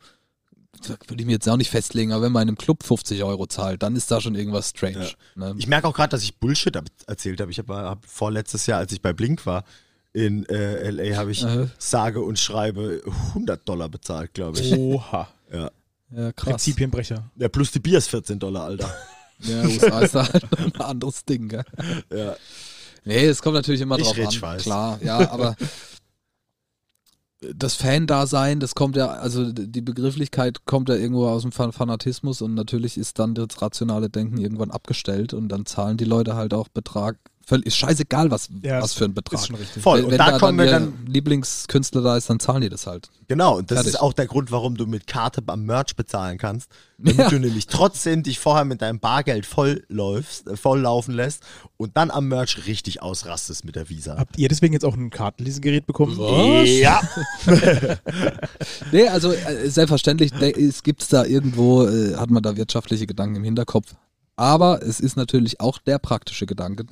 [0.88, 3.46] würde ich mir jetzt auch nicht festlegen, aber wenn man in einem Club 50 Euro
[3.46, 5.10] zahlt, dann ist da schon irgendwas strange.
[5.34, 5.54] Ne?
[5.58, 7.50] Ich merke auch gerade, dass ich Bullshit erzählt habe.
[7.50, 9.64] Ich habe hab vorletztes Jahr, als ich bei Blink war,
[10.12, 11.68] in äh, LA, habe ich Aha.
[11.78, 14.72] sage und schreibe 100 Dollar bezahlt, glaube ich.
[14.72, 15.28] Oha.
[15.52, 15.70] Ja.
[16.10, 16.50] Ja, krass.
[16.50, 17.30] Prinzipienbrecher.
[17.36, 18.94] ja, plus die Bier ist 14 Dollar, Alter.
[19.40, 21.64] Ja, USA ist da halt ein anderes Ding, gell?
[22.10, 22.36] Ja.
[23.04, 24.32] Nee, es kommt natürlich immer Ich drauf an.
[24.32, 24.62] Schweiß.
[24.62, 25.54] Klar, ja, aber
[27.40, 32.40] das Fan-Dasein, das kommt ja, also die Begrifflichkeit kommt ja irgendwo aus dem Fan- Fanatismus
[32.40, 36.54] und natürlich ist dann das rationale Denken irgendwann abgestellt und dann zahlen die Leute halt
[36.54, 37.18] auch Betrag.
[37.48, 39.38] Völlig, ist scheißegal, was, Ja, was für ein Betrag.
[39.38, 39.80] Ist schon richtig.
[39.80, 39.98] Voll.
[39.98, 42.68] Wenn, Und wenn da da kommen wir ihr dann Lieblingskünstler da ist, dann zahlen die
[42.68, 43.08] das halt.
[43.28, 43.94] Genau, und das Fertig.
[43.94, 46.68] ist auch der Grund, warum du mit Karte am Merch bezahlen kannst.
[46.98, 47.28] Damit Ja.
[47.30, 51.44] du nämlich trotzdem dich vorher mit deinem Bargeld voll läufst, äh, voll laufen lässt
[51.76, 54.16] und dann am Merch richtig ausrastest mit der Visa.
[54.18, 56.18] Habt ihr deswegen jetzt auch ein Kartenlesegerät bekommen?
[56.64, 57.00] Ja.
[58.92, 63.44] Nee, also äh, selbstverständlich es gibt's da irgendwo, äh, hat man da wirtschaftliche Gedanken im
[63.44, 63.94] Hinterkopf.
[64.36, 66.84] Aber es ist natürlich auch der praktische Gedanke,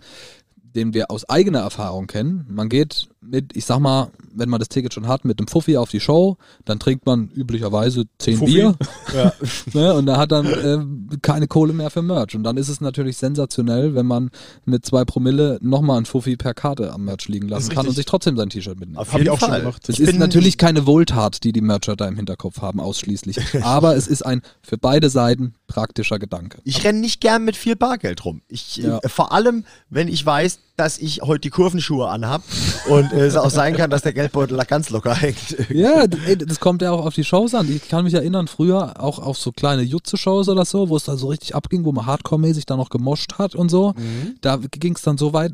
[0.75, 2.47] den wir aus eigener Erfahrung kennen.
[2.49, 5.77] Man geht mit, ich sag mal, wenn man das Ticket schon hat, mit dem Fuffi
[5.77, 8.53] auf die Show, dann trinkt man üblicherweise zehn Fuffi?
[8.53, 8.75] Bier
[9.15, 9.33] Ja.
[9.73, 12.35] ne, und da hat dann äh, keine Kohle mehr für Merch.
[12.35, 14.31] Und dann ist es natürlich sensationell, wenn man
[14.65, 18.07] mit zwei Promille nochmal ein Fuffi per Karte am Merch liegen lassen kann und sich
[18.07, 18.99] trotzdem sein T-Shirt mitnimmt.
[18.99, 19.61] Auf Hab ich jeden auch schon Fall.
[19.61, 19.89] gemacht.
[19.89, 23.39] Es Ich ist natürlich keine Wohltat, die die Mercher da im Hinterkopf haben, ausschließlich.
[23.63, 26.59] Aber es ist ein für beide Seiten praktischer Gedanke.
[26.65, 28.43] Ich renne nicht gern mit viel Bargeld rum.
[28.49, 28.99] Ich, Ja.
[28.99, 32.43] äh, vor allem, wenn ich weiß, dass ich heute die Kurvenschuhe anhab
[32.89, 35.57] und äh, es auch sein kann, dass der Geldbeutel da ganz locker hängt.
[35.71, 37.69] Ja, ey, das kommt ja auch auf die Shows an.
[37.71, 41.17] Ich kann mich erinnern, früher auch auf so kleine Jutze-Shows oder so, wo es dann
[41.19, 43.95] so richtig abging, wo man hardcore-mäßig da noch gemoscht hat und so.
[44.41, 45.53] Da ging es dann so weit,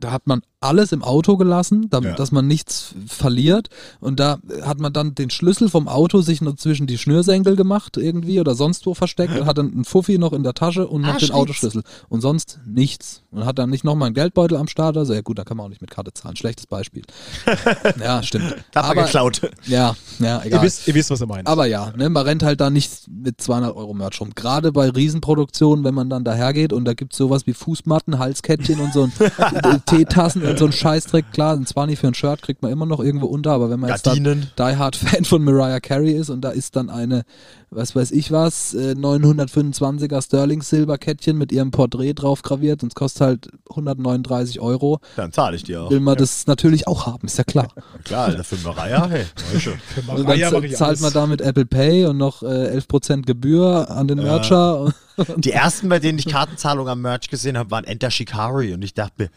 [0.00, 2.16] da hat man alles im Auto gelassen, damit, Ja.
[2.16, 3.68] dass man nichts verliert.
[4.00, 7.96] Und da hat man dann den Schlüssel vom Auto sich noch zwischen die Schnürsenkel gemacht
[7.96, 11.02] irgendwie oder sonst wo versteckt und hat dann einen Fuffi noch in der Tasche und
[11.02, 11.30] noch den Arschlitz.
[11.30, 11.82] Autoschlüssel.
[12.08, 13.22] Und sonst nichts.
[13.30, 14.96] Und hat dann nicht nochmal einen Geldbeutel am Start.
[14.96, 16.34] Also ja gut, da kann man auch nicht mit Karte zahlen.
[16.36, 17.02] Schlechtes Beispiel.
[18.00, 18.56] ja, stimmt.
[18.72, 19.40] Tapfer Aber, geklaut.
[19.66, 20.62] ja, ja, Ihr egal.
[20.62, 21.46] wisst, ihr wisst, was er meint.
[21.46, 24.30] Aber ja, ne, man rennt halt da nicht mit 200 Euro Merch rum.
[24.34, 28.92] Gerade bei Riesenproduktionen, wenn man dann dahergeht und da gibt's sowas wie Fußmatten, Halskettchen und
[28.92, 29.12] so ein
[29.62, 31.32] äh, Teetassen und so ein Scheißdreck.
[31.32, 33.90] Klar, ein 20 für ein Shirt kriegt man immer noch irgendwo unter, aber wenn man
[33.90, 34.06] jetzt.
[34.06, 37.22] Die Hard Fan von Mariah Carey ist und da ist dann eine,
[37.70, 42.94] was weiß ich was, äh, 925er Sterling Silberkettchen mit ihrem Porträt drauf graviert und es
[42.94, 45.90] kostet halt 139 Euro, Dann zahle ich dir auch.
[45.90, 47.68] will man das natürlich auch haben, ist ja klar.
[48.04, 49.24] Klar, Alter, für Mariah, hey.
[49.34, 52.78] Für Und dann Mariah mach ich zahlt man da mit Apple Pay und noch äh,
[52.78, 54.92] 11% Gebühr an den Mercher.
[55.38, 58.92] Die ersten, bei denen ich Kartenzahlung am Merch gesehen habe, waren Enter Shikari und ich
[58.94, 59.28] dachte mir,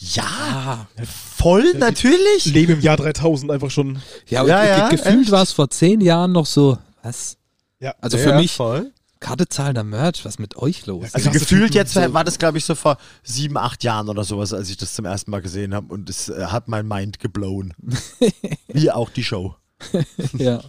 [0.00, 0.86] ja,
[1.36, 2.44] voll, natürlich.
[2.46, 4.00] Leben im Jahr 3000 einfach schon.
[4.28, 7.36] Ja, Ja, ge- ja, gefühlt war es vor zehn Jahren noch so, was?
[7.80, 7.94] Ja.
[8.00, 8.92] Also Ja, für mich, voll.
[9.20, 11.06] Karte zahlender Merch, was mit euch los?
[11.08, 12.12] Ja, Also gefühlt jetzt so.
[12.14, 15.04] war das, glaube ich, so vor sieben, acht Jahren oder sowas, als ich das zum
[15.06, 17.74] ersten Mal gesehen habe und es äh, hat mein Mind geblown.
[18.68, 19.56] Wie auch die Show.
[20.34, 20.60] ja.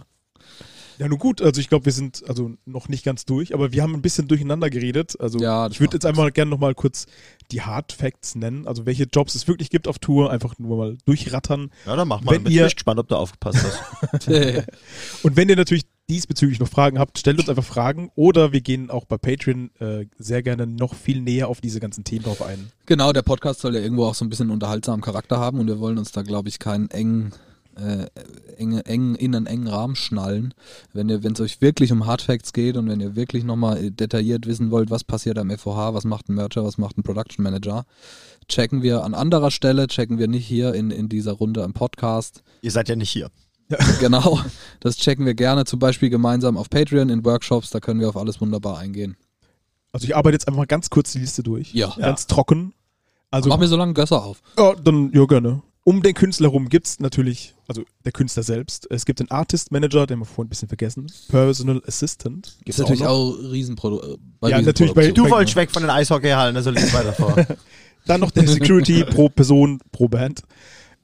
[1.00, 3.82] Ja, nun gut, also ich glaube, wir sind also noch nicht ganz durch, aber wir
[3.82, 5.18] haben ein bisschen durcheinander geredet.
[5.18, 7.06] Also Ja, ich würde jetzt einfach gerne nochmal kurz
[7.52, 10.98] die Hard Facts nennen, also welche Jobs es wirklich gibt auf Tour, einfach nur mal
[11.06, 11.70] durchrattern.
[11.86, 12.32] Ja, dann mach mal.
[12.34, 14.28] Wenn Bin ihr- ich gespannt, ob du aufgepasst hast.
[15.22, 18.90] Und wenn ihr natürlich diesbezüglich noch Fragen habt, stellt uns einfach Fragen oder wir gehen
[18.90, 22.70] auch bei Patreon äh, sehr gerne noch viel näher auf diese ganzen Themen drauf ein.
[22.86, 25.78] Genau, der Podcast soll ja irgendwo auch so ein bisschen unterhaltsamen Charakter haben und wir
[25.78, 27.32] wollen uns da, glaube ich, keinen engen,
[27.80, 28.06] äh,
[28.56, 30.54] enge, eng, in einen engen Rahmen schnallen.
[30.92, 34.90] Wenn es euch wirklich um Hardfacts geht und wenn ihr wirklich nochmal detailliert wissen wollt,
[34.90, 37.84] was passiert am FOH, was macht ein Mercher, was macht ein Production Manager,
[38.48, 42.42] checken wir an anderer Stelle, checken wir nicht hier in, in dieser Runde im Podcast.
[42.62, 43.30] Ihr seid ja nicht hier.
[44.00, 44.40] Genau,
[44.80, 48.16] das checken wir gerne, zum Beispiel gemeinsam auf Patreon in Workshops, da können wir auf
[48.16, 49.16] alles wunderbar eingehen.
[49.92, 51.74] Also ich arbeite jetzt einfach mal ganz kurz die Liste durch.
[51.74, 51.94] Ja.
[51.96, 52.74] Ganz trocken.
[53.30, 54.42] Also Mach mir so lange Gösser auf.
[54.58, 55.62] Ja, dann ja gerne.
[55.84, 59.70] Um den Künstler herum gibt es natürlich, also der Künstler selbst, es gibt den Artist
[59.70, 62.46] Manager, den haben wir vorhin ein bisschen vergessen, Personal Assistant.
[62.46, 63.08] Das Gibt's ist natürlich noch.
[63.10, 65.24] auch Riesenprodu äh, bei Ja, natürlich bei- Riesenproduktion.
[65.26, 67.36] Du wolltest weg von den Eishockeyhallen, also lies weiter vor.
[68.06, 70.42] Dann noch der Security pro Person, pro Band.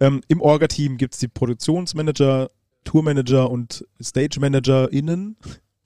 [0.00, 2.50] Ähm, Im Orga-Team gibt es die Produktionsmanager,
[2.84, 5.36] Tourmanager und Stage-ManagerInnen,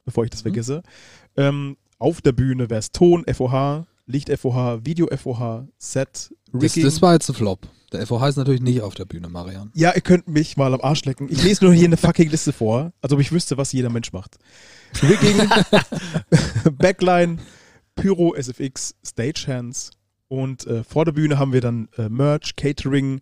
[0.06, 0.44] bevor ich das Mhm.
[0.44, 0.82] vergesse.
[1.36, 6.08] Ähm, auf der Bühne wäre es Ton, FOH, Licht-FOH, Video-FOH, Set,
[6.52, 6.84] Das, Rigging.
[6.84, 7.68] das war jetzt ein Flop.
[7.92, 9.72] Der FOH ist natürlich nicht auf der Bühne, Marian.
[9.74, 11.28] Ja, ihr könnt mich mal am Arsch lecken.
[11.30, 14.12] Ich lese nur hier eine fucking Liste vor, als ob ich wüsste, was jeder Mensch
[14.12, 14.38] macht.
[15.02, 15.48] Rigging,
[16.78, 17.38] Backline,
[17.96, 19.90] Pyro, SFX, Stagehands
[20.28, 23.20] und äh, vor der Bühne haben wir dann äh, Merch, Catering,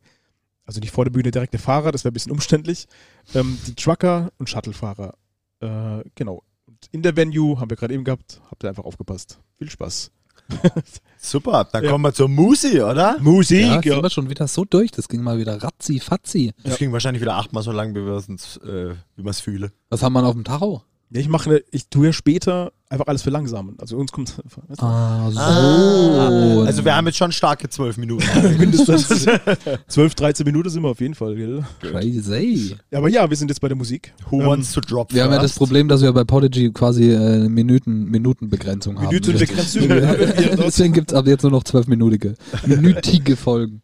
[0.67, 2.87] also nicht vor der Bühne direkt der Fahrer, das wäre ein bisschen umständlich,
[3.35, 5.15] ähm, die Trucker und Shuttlefahrer.
[5.61, 6.43] Äh, genau.
[6.67, 9.41] Und in der Venue haben wir gerade eben gehabt, habt ihr einfach aufgepasst.
[9.57, 10.11] Viel Spaß.
[11.21, 11.91] Super, dann Ja.
[11.91, 13.19] kommen wir zur Musi, oder?
[13.21, 13.95] Musik, Ja, ja.
[13.95, 14.91] sind wir schon wieder so durch.
[14.91, 16.53] Das ging mal wieder ratzi fatzi.
[16.65, 18.29] Das ging wahrscheinlich wieder achtmal so lang, wie wir es
[18.59, 19.71] äh, wie fühlen.
[19.91, 20.83] Was haben wir auf dem Tacho?
[21.11, 23.77] Ja, ich mache, ne, ich tue ja später einfach alles verlangsamen.
[23.79, 24.35] Also uns kommt
[24.69, 25.39] weißt du, Ah, so.
[25.39, 28.25] Ah, also wir haben jetzt schon starke zwölf Minuten.
[28.59, 29.09] mindestens
[29.89, 31.35] 12, 13 Minuten sind wir auf jeden Fall.
[31.37, 31.65] Gell?
[31.81, 32.77] Crazy.
[32.93, 34.13] Aber ja, wir sind jetzt bei der Musik.
[34.31, 35.59] Who Ähm, wants to drop Wir haben ja das first?
[35.59, 39.09] Problem, dass wir bei Podigy quasi äh, Minuten, Minutenbegrenzung haben.
[39.09, 39.89] Minutenbegrenzung.
[39.89, 42.35] Deswegen gibt es ab jetzt nur noch zwölfminütige,
[42.67, 43.83] minütige Folgen.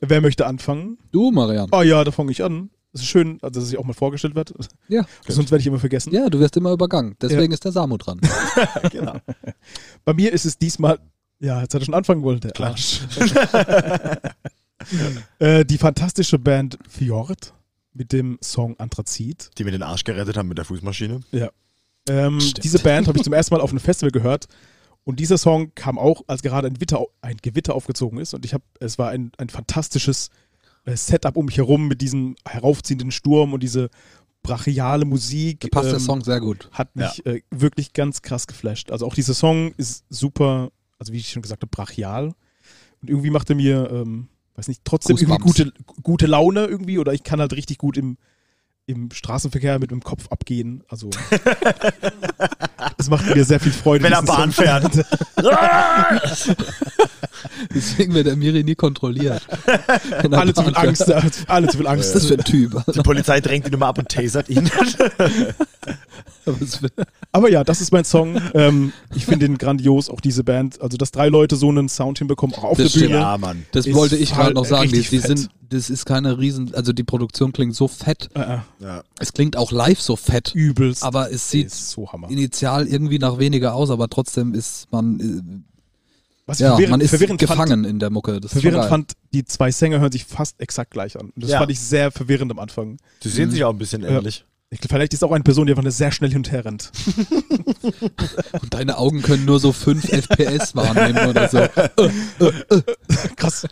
[0.00, 0.98] Wer möchte anfangen?
[1.12, 1.68] Du, Marian.
[1.72, 2.70] Oh ja, da fange ich an.
[2.96, 4.54] Es ist schön, also, dass ich auch mal vorgestellt werde.
[4.88, 5.04] Ja.
[5.28, 6.14] Sonst werde ich immer vergessen.
[6.14, 7.14] Ja, du wirst immer übergangen.
[7.20, 8.20] Deswegen ist der Samu dran.
[8.90, 9.18] genau.
[10.06, 10.98] Bei mir ist es diesmal.
[11.38, 12.70] Ja, jetzt hat er schon anfangen wollen, der Klar.
[12.70, 13.02] Arsch.
[15.38, 17.52] äh, die fantastische Band Fjord
[17.92, 19.50] mit dem Song Anthrazit.
[19.58, 21.20] Die mir den Arsch gerettet haben mit der Fußmaschine.
[22.08, 22.64] Ähm, Stimmt.
[22.64, 24.46] diese Band habe ich zum ersten Mal auf einem Festival gehört.
[25.04, 28.32] Und dieser Song kam auch, als gerade ein, Gewitter, ein Gewitter aufgezogen ist.
[28.32, 30.30] Und ich habe, es war ein, ein fantastisches
[30.94, 33.90] Setup um mich herum mit diesem heraufziehenden Sturm und diese
[34.42, 35.60] brachiale Musik.
[35.60, 36.68] Da passt der ähm, Song sehr gut.
[36.72, 38.92] Hat mich äh, wirklich ganz krass geflasht.
[38.92, 42.26] Also auch dieser Song ist super, also wie ich schon gesagt habe, brachial.
[43.02, 45.72] Und irgendwie macht er mir, ähm, weiß nicht, trotzdem irgendwie gute,
[46.02, 46.98] gute Laune irgendwie.
[46.98, 48.16] Oder ich kann halt richtig gut im,
[48.86, 50.84] im Straßenverkehr mit dem Kopf abgehen.
[50.88, 51.10] Also
[52.98, 54.04] es macht mir sehr viel Freude.
[54.04, 55.04] Wenn er Bahn Song- fährt.
[57.74, 59.42] Deswegen wird der Miri nie kontrolliert.
[60.10, 62.14] Er alle zu viel Angst, äh, alle zu viel ist Angst.
[62.14, 62.82] das für ein Typ?
[62.94, 64.70] Die Polizei drängt ihn immer ab und tasert ihn.
[67.32, 68.40] Aber ja, das ist mein Song.
[68.54, 70.80] Ähm, ich finde ihn grandios, auch diese Band.
[70.80, 73.06] Also, dass drei Leute so einen Sound hinbekommen, auch auf Das der stimmt.
[73.12, 73.20] Bühne.
[73.20, 73.66] ja, Mann.
[73.72, 74.90] Das Ist wollte ich gerade halt noch sagen.
[74.90, 78.28] Die, die sind, das ist keine riesen, also die Produktion klingt so fett.
[78.34, 79.02] Äh, äh, Ja.
[79.18, 80.52] Es klingt auch live so fett.
[80.54, 81.02] übelst.
[81.02, 82.30] Aber es sieht ist so Hammer.
[82.30, 85.64] initial irgendwie nach weniger aus, aber trotzdem ist man,
[86.46, 88.40] Was ich ja, verwirrend, man ist verwirrend gefangen in der Mucke.
[88.40, 91.30] Das Verwirrend fand, die zwei Sänger hören sich fast exakt gleich an.
[91.30, 91.58] Und das Ja.
[91.58, 92.98] fand ich sehr verwirrend am Anfang.
[93.24, 94.44] Die sehen sich auch ein bisschen ähnlich.
[94.70, 96.90] Ich, vielleicht ist auch eine Person, die einfach sehr schnell hin und her rennt.
[98.60, 101.58] Und deine Augen können nur so 5 FPS wahrnehmen oder so.
[103.36, 103.66] Krass.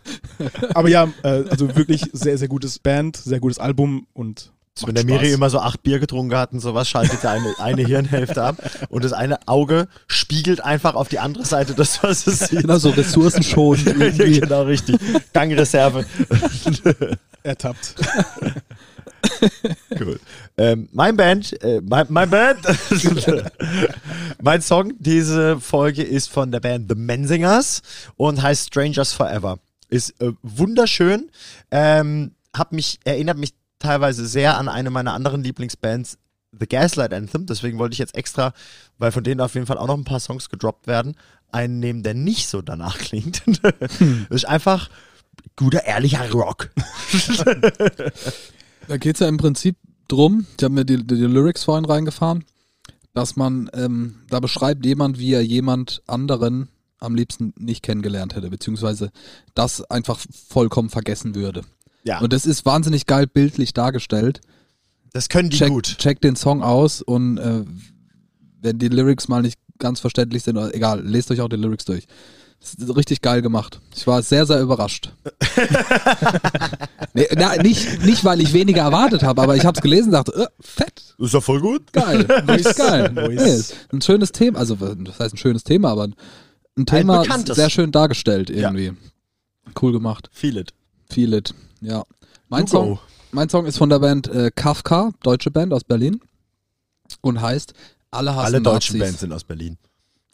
[0.72, 4.96] Aber ja, äh, also wirklich sehr, sehr gutes Band, sehr gutes Album und Wenn macht
[4.96, 5.34] der Miri Spaß.
[5.34, 8.56] immer so acht Bier getrunken hat und sowas, schaltet er eine, eine Hirnhälfte ab
[8.88, 12.62] und das eine Auge spiegelt einfach auf die andere Seite das, was es sieht.
[12.62, 14.40] Genau so Ressourcenschonend Ja, irgendwie.
[14.40, 14.98] genau, richtig.
[15.32, 16.04] Gangreserve.
[17.42, 17.94] ertappt.
[19.98, 20.20] Cool.
[20.58, 22.58] Ähm, mein Band, äh, mein, mein Band,
[24.42, 27.80] mein Song diese Folge ist von der Band The Menzingers
[28.16, 29.58] und heißt Strangers Forever.
[29.88, 31.30] Ist äh, wunderschön.
[31.70, 33.54] Ähm, hab mich, erinnert mich
[33.84, 36.18] teilweise sehr an eine meiner anderen Lieblingsbands,
[36.58, 37.46] The Gaslight Anthem.
[37.46, 38.52] Deswegen wollte ich jetzt extra,
[38.98, 41.16] weil von denen auf jeden Fall auch noch ein paar Songs gedroppt werden,
[41.50, 43.42] einen nehmen, der nicht so danach klingt.
[43.46, 44.90] Das ist einfach
[45.56, 46.70] guter, ehrlicher Rock.
[48.86, 49.76] Da geht es ja im Prinzip
[50.08, 52.44] drum, ich habe mir die, die, die Lyrics vorhin reingefahren,
[53.14, 56.68] dass man, ähm, da beschreibt jemand, wie er jemand anderen
[56.98, 59.10] am liebsten nicht kennengelernt hätte, beziehungsweise
[59.54, 60.18] das einfach
[60.48, 61.62] vollkommen vergessen würde.
[62.04, 64.40] Ja, Und das ist wahnsinnig geil bildlich dargestellt.
[65.12, 65.96] das können die Check, gut.
[65.98, 67.64] check den Song aus und äh,
[68.60, 71.84] wenn die Lyrics mal nicht ganz verständlich sind, oder egal, lest euch auch die Lyrics
[71.84, 72.06] durch.
[72.96, 73.80] Richtig geil gemacht.
[73.94, 75.12] Ich war sehr, sehr überrascht.
[77.14, 80.12] nee, na, nicht, nicht, weil ich weniger erwartet habe, aber ich habe es gelesen und
[80.12, 81.92] dachte, äh, fett, Ist doch voll gut.
[81.92, 83.12] geil, richtig geil.
[83.12, 83.28] Nice.
[83.28, 86.08] Nee, ist ein schönes Thema, also das heißt ein schönes Thema, aber
[86.76, 87.56] ein Thema bekanntes.
[87.56, 88.92] sehr schön dargestellt irgendwie.
[89.80, 90.28] Cool gemacht.
[90.32, 90.72] Feel it.
[91.10, 91.54] Feel it,
[91.84, 92.04] ja.
[92.48, 92.98] Mein Song,
[93.32, 96.20] mein Song ist von der Band äh, Kafka, deutsche Band aus Berlin
[97.20, 97.72] und heißt
[98.10, 99.00] Alle hassen Alle deutschen Nazis.
[99.00, 99.76] Bands sind aus Berlin.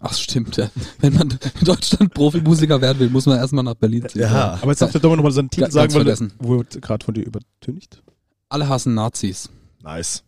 [0.02, 0.70] Ach stimmt, ja.
[1.00, 4.22] Wenn man in Deutschland Profimusiker werden will, muss man erstmal nach Berlin ziehen.
[4.22, 4.58] Ja.
[4.62, 6.32] Aber jetzt darf der Dominik nochmal seinen Titel Ganz sagen, weil vergessen.
[6.40, 8.02] er wurde gerade von dir übertönigt.
[8.48, 9.50] Alle hassen Nazis.
[9.82, 10.24] Nice.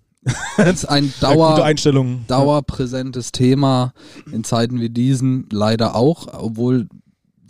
[0.58, 2.24] Das ist ein Ja, Dauer, Einstellung.
[2.28, 3.92] dauerpräsentes Thema
[4.30, 6.88] in Zeiten wie diesen leider auch, obwohl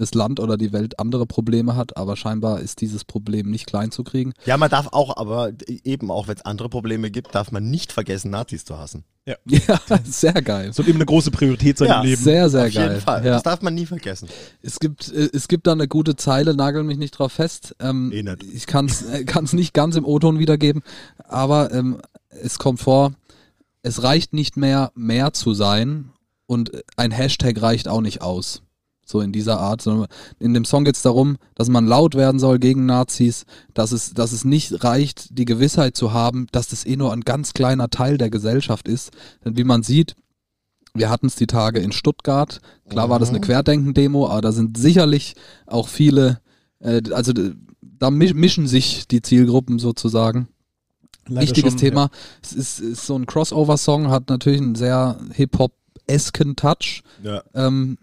[0.03, 3.91] das Land oder die Welt andere Probleme hat, aber scheinbar ist dieses Problem nicht klein
[3.91, 4.33] zu kriegen.
[4.45, 7.93] Ja, man darf auch, aber eben auch, wenn es andere Probleme gibt, darf man nicht
[7.93, 9.05] vergessen, Nazis zu hassen.
[9.25, 9.37] Ja,
[10.05, 10.73] sehr geil.
[10.73, 12.23] Soll eben eine große Priorität sein Ja, im Leben.
[12.23, 12.89] Sehr, sehr Auf geil.
[12.89, 13.25] jeden Fall.
[13.25, 13.33] Ja.
[13.35, 14.29] Das darf man nie vergessen.
[14.63, 17.77] Es gibt, äh, es gibt da eine gute Zeile, nagel mich nicht drauf fest.
[17.79, 18.43] Ähm, Eh nicht.
[18.43, 20.83] Ich kann es nicht ganz im O-Ton wiedergeben,
[21.29, 21.99] aber ähm,
[22.31, 23.13] es kommt vor,
[23.83, 26.11] es reicht nicht mehr, mehr zu sein
[26.47, 28.63] und ein Hashtag reicht auch nicht aus.
[29.13, 30.09] So in dieser Art, sondern
[30.41, 33.45] in dem Song geht es darum, dass man laut werden soll gegen Nazis,
[33.75, 37.21] dass es, dass es nicht reicht, die Gewissheit zu haben, dass das eh nur ein
[37.21, 39.11] ganz kleiner Teil der Gesellschaft ist.
[39.45, 40.17] Denn wie man sieht,
[40.95, 42.61] wir hatten es die Tage in Stuttgart.
[42.89, 45.35] Klar war das eine Querdenken-Demo, aber da sind sicherlich
[45.67, 46.41] auch viele,
[46.81, 47.35] äh, also
[47.83, 50.49] da mi- mischen sich die Zielgruppen sozusagen.
[51.29, 52.09] Leider Wichtiges schon, Thema.
[52.43, 55.73] Es ist, ist so ein Crossover-Song, hat natürlich einen sehr Hip-Hop
[56.09, 57.03] Hip-Hop-esken Touch.
[57.23, 57.43] Ja.
[57.55, 57.99] Ähm,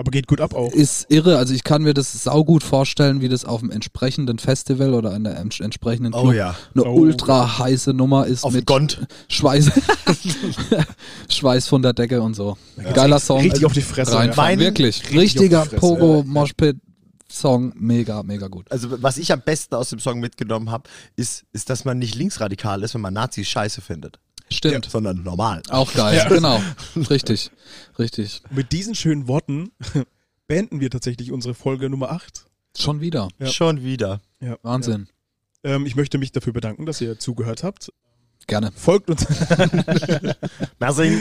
[0.00, 0.72] Aber geht gut ab auch.
[0.72, 1.36] ist irre.
[1.36, 5.38] Also ich kann mir das saugut vorstellen, wie das auf einem entsprechenden Festival oder einer
[5.38, 6.56] ents- entsprechenden Oh Club ja.
[6.74, 6.94] eine Oh.
[6.94, 9.06] ultra heiße Nummer ist Auf dem mit Gond.
[9.28, 9.70] Schweiß,
[11.28, 12.56] Schweiß von der Decke und so.
[12.94, 13.40] Geiler Song.
[13.40, 14.14] Richtig auf die Fresse.
[14.14, 15.02] Reinfahren, Mein- wirklich.
[15.10, 16.24] richtig Richtiger Pogo ja.
[16.24, 16.76] Moshpit
[17.32, 18.66] Song, mega, mega gut.
[18.72, 22.16] Also was ich am besten aus dem Song mitgenommen habe, ist, ist, dass man nicht
[22.16, 24.18] linksradikal ist, wenn man Nazis scheiße findet,
[24.52, 24.86] Stimmt.
[24.90, 25.62] sondern normal.
[25.70, 26.60] Auch geil, genau.
[27.08, 27.50] Richtig,
[27.98, 28.42] richtig.
[28.50, 29.70] Mit diesen schönen Worten
[30.48, 32.46] beenden wir tatsächlich unsere Folge Nummer 8.
[32.76, 33.28] Schon wieder.
[33.38, 33.46] Ja.
[33.46, 34.20] Schon wieder.
[34.40, 34.56] Ja.
[34.62, 35.08] Wahnsinn.
[35.64, 35.76] Ja.
[35.76, 37.92] Ähm, ich möchte mich dafür bedanken, dass ihr zugehört habt.
[38.46, 38.72] Gerne.
[38.74, 39.26] Folgt uns,
[40.80, 41.20] Mersing.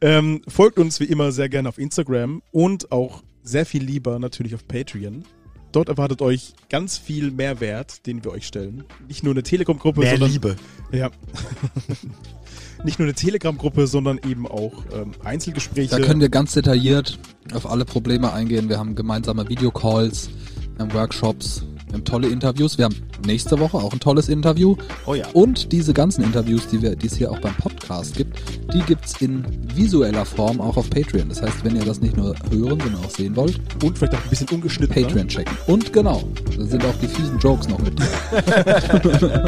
[0.00, 4.54] ähm, folgt uns wie immer sehr gerne auf Instagram und auch sehr viel lieber natürlich
[4.54, 5.24] auf Patreon.
[5.72, 8.84] Dort erwartet euch ganz viel Mehrwert, den wir euch stellen.
[9.06, 10.56] Nicht nur eine Telegram-Gruppe, Mehr sondern Liebe.
[10.90, 11.10] Ja.
[12.84, 15.96] Nicht nur eine Telegram-Gruppe, sondern eben auch ähm, Einzelgespräche.
[15.96, 17.18] Da können wir ganz detailliert
[17.52, 18.68] auf alle Probleme eingehen.
[18.68, 20.30] Wir haben gemeinsame Videocalls,
[20.76, 22.76] wir haben Workshops, wir haben tolle Interviews.
[22.78, 24.76] Wir haben nächste Woche auch ein tolles Interview.
[25.06, 25.26] Oh ja.
[25.32, 28.38] Und diese ganzen Interviews, die, wir, die es hier auch beim Podcast gibt,
[28.74, 31.28] die gibt's in visueller Form auch auf Patreon.
[31.28, 34.22] Das heißt, wenn ihr das nicht nur hören, sondern auch sehen wollt, und vielleicht auch
[34.22, 35.02] ein bisschen ungeschnitten.
[35.02, 35.56] Patreon checken.
[35.66, 36.22] Und genau,
[36.56, 38.08] da sind auch die fiesen Jokes noch mit drin.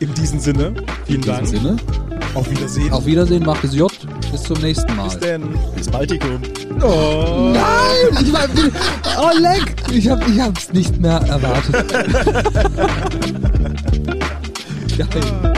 [0.00, 0.74] In diesem Sinne,
[1.06, 1.46] vielen In diesem Dank.
[1.46, 1.76] Sinne,
[2.34, 2.92] Auf Wiedersehen.
[2.92, 3.90] auf Wiedersehen, macht es J.
[4.30, 5.08] Bis zum nächsten Mal.
[5.08, 5.42] Bis denn.
[5.74, 6.38] Bis Baltikum.
[6.82, 7.52] Oh.
[7.54, 8.22] Nein!
[8.22, 8.46] Ich war,
[9.18, 9.74] oh, leck!
[9.92, 11.85] Ich, hab, ich hab's nicht mehr erwartet.
[14.96, 15.52] Geil.